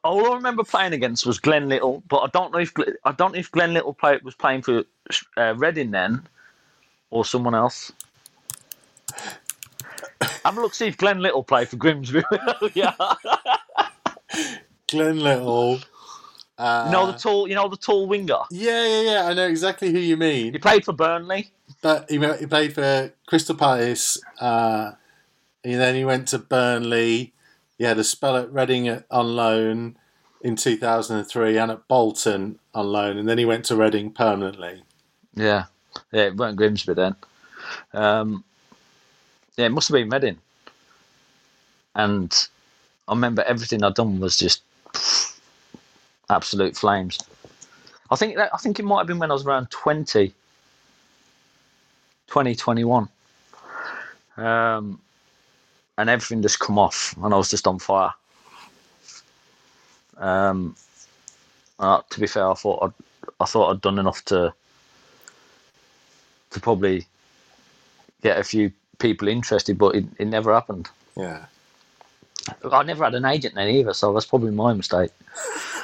all 0.02 0.32
I 0.32 0.34
remember 0.34 0.64
playing 0.64 0.92
against 0.92 1.26
was 1.26 1.38
Glen 1.38 1.68
Little, 1.68 2.02
but 2.08 2.18
I 2.18 2.26
don't 2.28 2.52
know 2.52 2.58
if 2.58 2.72
I 3.04 3.12
don't 3.12 3.32
know 3.32 3.38
if 3.38 3.50
Glen 3.52 3.74
Little 3.74 3.94
play, 3.94 4.18
was 4.22 4.34
playing 4.34 4.62
for 4.62 4.84
uh, 5.36 5.54
Reading 5.56 5.90
then, 5.90 6.26
or 7.10 7.24
someone 7.24 7.54
else. 7.54 7.92
Have 10.44 10.56
a 10.56 10.60
look, 10.60 10.74
see 10.74 10.86
if 10.86 10.96
Glen 10.96 11.20
Little 11.20 11.42
played 11.42 11.68
for 11.68 11.76
Grimsby. 11.76 12.22
yeah, 12.74 12.94
Glen 14.88 15.20
Little. 15.20 15.80
Uh, 16.58 16.84
you 16.86 16.92
know 16.92 17.06
the 17.12 17.18
tall, 17.18 17.48
you 17.48 17.54
know 17.54 17.68
the 17.68 17.76
tall 17.76 18.06
winger. 18.06 18.38
Yeah, 18.50 18.86
yeah, 18.86 19.00
yeah. 19.12 19.26
I 19.26 19.34
know 19.34 19.46
exactly 19.46 19.90
who 19.92 19.98
you 19.98 20.16
mean. 20.16 20.52
He 20.52 20.58
played 20.58 20.84
for 20.84 20.92
Burnley. 20.92 21.50
But 21.82 22.10
he, 22.10 22.18
he 22.38 22.46
played 22.46 22.74
for 22.74 23.12
Crystal 23.26 23.54
Palace. 23.54 24.18
Uh, 24.40 24.92
and 25.64 25.74
then 25.80 25.94
he 25.94 26.04
went 26.04 26.28
to 26.28 26.38
Burnley. 26.38 27.32
He 27.76 27.84
had 27.84 27.98
a 27.98 28.04
spell 28.04 28.36
at 28.36 28.50
Reading 28.52 28.88
at- 28.88 29.04
on 29.10 29.36
loan 29.36 29.98
in 30.40 30.56
2003 30.56 31.58
and 31.58 31.70
at 31.72 31.88
Bolton 31.88 32.58
on 32.74 32.86
loan. 32.86 33.18
And 33.18 33.28
then 33.28 33.36
he 33.38 33.44
went 33.44 33.64
to 33.66 33.76
Reading 33.76 34.10
permanently. 34.12 34.82
Yeah, 35.34 35.64
yeah, 36.12 36.22
it 36.28 36.36
weren't 36.36 36.56
Grimsby 36.56 36.94
then. 36.94 37.16
Um, 37.92 38.44
yeah, 39.56 39.66
it 39.66 39.70
must 39.72 39.88
have 39.88 39.94
been 39.94 40.08
Reading. 40.08 40.38
And 41.94 42.32
I 43.08 43.12
remember 43.12 43.42
everything 43.42 43.82
I'd 43.84 43.94
done 43.94 44.20
was 44.20 44.38
just 44.38 44.62
absolute 46.30 46.76
flames. 46.76 47.18
I 48.10 48.16
think 48.16 48.36
that, 48.36 48.50
I 48.54 48.58
think 48.58 48.78
it 48.78 48.84
might 48.84 48.98
have 48.98 49.06
been 49.06 49.18
when 49.18 49.30
I 49.30 49.34
was 49.34 49.44
around 49.44 49.70
20, 49.70 50.32
20, 52.26 52.54
21. 52.54 53.08
Um, 54.36 55.00
and 55.98 56.10
everything 56.10 56.42
just 56.42 56.58
come 56.58 56.78
off, 56.78 57.14
and 57.22 57.32
I 57.32 57.36
was 57.36 57.50
just 57.50 57.66
on 57.66 57.78
fire. 57.78 58.12
Um, 60.18 60.76
uh, 61.78 62.02
to 62.10 62.20
be 62.20 62.26
fair, 62.26 62.50
I 62.50 62.54
thought 62.54 62.82
I'd, 62.82 63.28
I 63.40 63.44
thought 63.46 63.70
I'd 63.70 63.80
done 63.80 63.98
enough 63.98 64.24
to 64.26 64.52
to 66.50 66.60
probably 66.60 67.06
get 68.22 68.38
a 68.38 68.44
few 68.44 68.72
people 68.98 69.28
interested, 69.28 69.76
but 69.76 69.94
it, 69.94 70.04
it 70.18 70.26
never 70.26 70.54
happened. 70.54 70.88
Yeah. 71.16 71.44
I 72.70 72.82
never 72.82 73.04
had 73.04 73.14
an 73.14 73.24
agent 73.24 73.54
then 73.54 73.68
either, 73.68 73.92
so 73.92 74.12
that's 74.12 74.26
probably 74.26 74.52
my 74.52 74.72
mistake. 74.72 75.10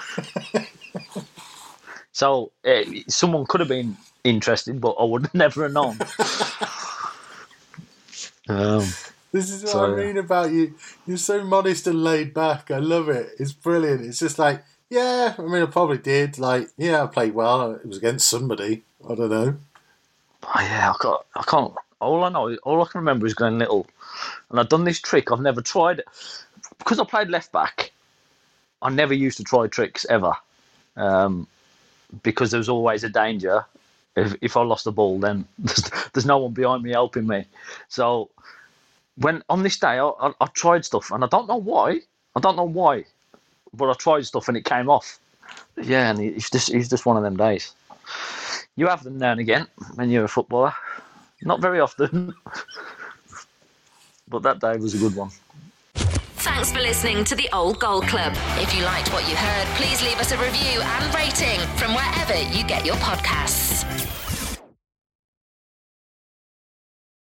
so 2.12 2.52
uh, 2.66 2.82
someone 3.08 3.46
could 3.46 3.60
have 3.60 3.68
been 3.68 3.96
interested, 4.24 4.80
but 4.80 4.92
I 4.92 5.04
would 5.04 5.22
have 5.24 5.34
never 5.46 5.64
have 5.64 5.72
known. 5.72 5.98
um, 8.48 8.96
This 9.32 9.50
is 9.50 9.64
what 9.64 9.72
So, 9.72 9.84
I 9.84 9.88
yeah. 9.88 10.06
mean 10.06 10.18
about 10.18 10.52
you. 10.52 10.74
You're 11.06 11.18
so 11.18 11.44
modest 11.44 11.86
and 11.86 12.04
laid 12.04 12.34
back. 12.34 12.70
I 12.70 12.78
love 12.78 13.08
it. 13.08 13.30
It's 13.38 13.52
brilliant. 13.52 14.02
It's 14.06 14.20
just 14.20 14.38
like, 14.38 14.64
yeah, 14.90 15.34
I 15.38 15.42
mean, 15.42 15.62
I 15.62 15.66
probably 15.66 15.98
did. 15.98 16.38
Like, 16.38 16.68
yeah, 16.78 17.04
I 17.04 17.06
played 17.06 17.34
well. 17.34 17.72
It 17.74 17.86
was 17.86 17.98
against 17.98 18.28
somebody. 18.28 18.84
I 19.08 19.14
don't 19.14 19.30
know. 19.30 19.56
oh, 20.44 20.60
yeah, 20.60 20.92
I 20.92 20.96
can't, 21.02 21.22
I 21.36 21.42
can't. 21.44 21.74
All 22.00 22.24
I 22.24 22.30
know, 22.30 22.56
all 22.64 22.82
I 22.82 22.86
can 22.88 23.00
remember 23.00 23.26
is 23.26 23.34
Glen 23.34 23.58
Little, 23.58 23.86
and 24.50 24.60
I've 24.60 24.68
done 24.70 24.84
this 24.84 25.00
trick. 25.00 25.32
I've 25.32 25.40
never 25.40 25.62
tried 25.62 26.00
it 26.00 26.06
because 26.78 26.98
I 27.00 27.04
played 27.04 27.30
left 27.30 27.52
back. 27.52 27.91
I 28.82 28.90
never 28.90 29.14
used 29.14 29.38
to 29.38 29.44
try 29.44 29.66
tricks 29.68 30.04
ever, 30.10 30.34
um, 30.96 31.46
because 32.22 32.50
there 32.50 32.58
was 32.58 32.68
always 32.68 33.04
a 33.04 33.08
danger. 33.08 33.64
If, 34.16 34.34
if 34.42 34.56
I 34.56 34.62
lost 34.62 34.84
the 34.84 34.92
ball, 34.92 35.18
then 35.20 35.46
there's, 35.58 35.90
there's 36.12 36.26
no 36.26 36.38
one 36.38 36.52
behind 36.52 36.82
me 36.82 36.90
helping 36.90 37.26
me. 37.26 37.44
So 37.88 38.28
when 39.16 39.42
on 39.48 39.62
this 39.62 39.78
day, 39.78 39.98
I, 39.98 40.08
I, 40.08 40.32
I 40.40 40.46
tried 40.46 40.84
stuff, 40.84 41.10
and 41.10 41.24
I 41.24 41.28
don't 41.28 41.48
know 41.48 41.56
why. 41.56 42.00
I 42.36 42.40
don't 42.40 42.56
know 42.56 42.64
why, 42.64 43.04
but 43.74 43.90
I 43.90 43.94
tried 43.94 44.26
stuff 44.26 44.48
and 44.48 44.56
it 44.56 44.64
came 44.64 44.88
off. 44.90 45.18
Yeah, 45.80 46.10
and 46.10 46.20
it's 46.20 46.50
just 46.50 46.70
it's 46.70 46.88
just 46.88 47.06
one 47.06 47.16
of 47.16 47.22
them 47.22 47.36
days. 47.36 47.74
You 48.76 48.86
have 48.88 49.04
them 49.04 49.18
now 49.18 49.32
and 49.32 49.40
again 49.40 49.66
when 49.94 50.10
you're 50.10 50.24
a 50.24 50.28
footballer. 50.28 50.74
Not 51.42 51.60
very 51.60 51.80
often, 51.80 52.34
but 54.28 54.42
that 54.42 54.60
day 54.60 54.76
was 54.76 54.94
a 54.94 54.98
good 54.98 55.16
one. 55.16 55.30
Thanks 56.42 56.72
for 56.72 56.80
listening 56.80 57.22
to 57.26 57.36
the 57.36 57.48
Old 57.52 57.78
Gold 57.78 58.08
Club. 58.08 58.32
If 58.56 58.74
you 58.76 58.82
liked 58.82 59.12
what 59.12 59.28
you 59.28 59.36
heard, 59.36 59.66
please 59.76 60.02
leave 60.02 60.18
us 60.18 60.32
a 60.32 60.38
review 60.38 60.80
and 60.82 61.14
rating 61.14 61.60
from 61.76 61.94
wherever 61.94 62.36
you 62.36 62.64
get 62.64 62.84
your 62.84 62.96
podcasts. 62.96 63.71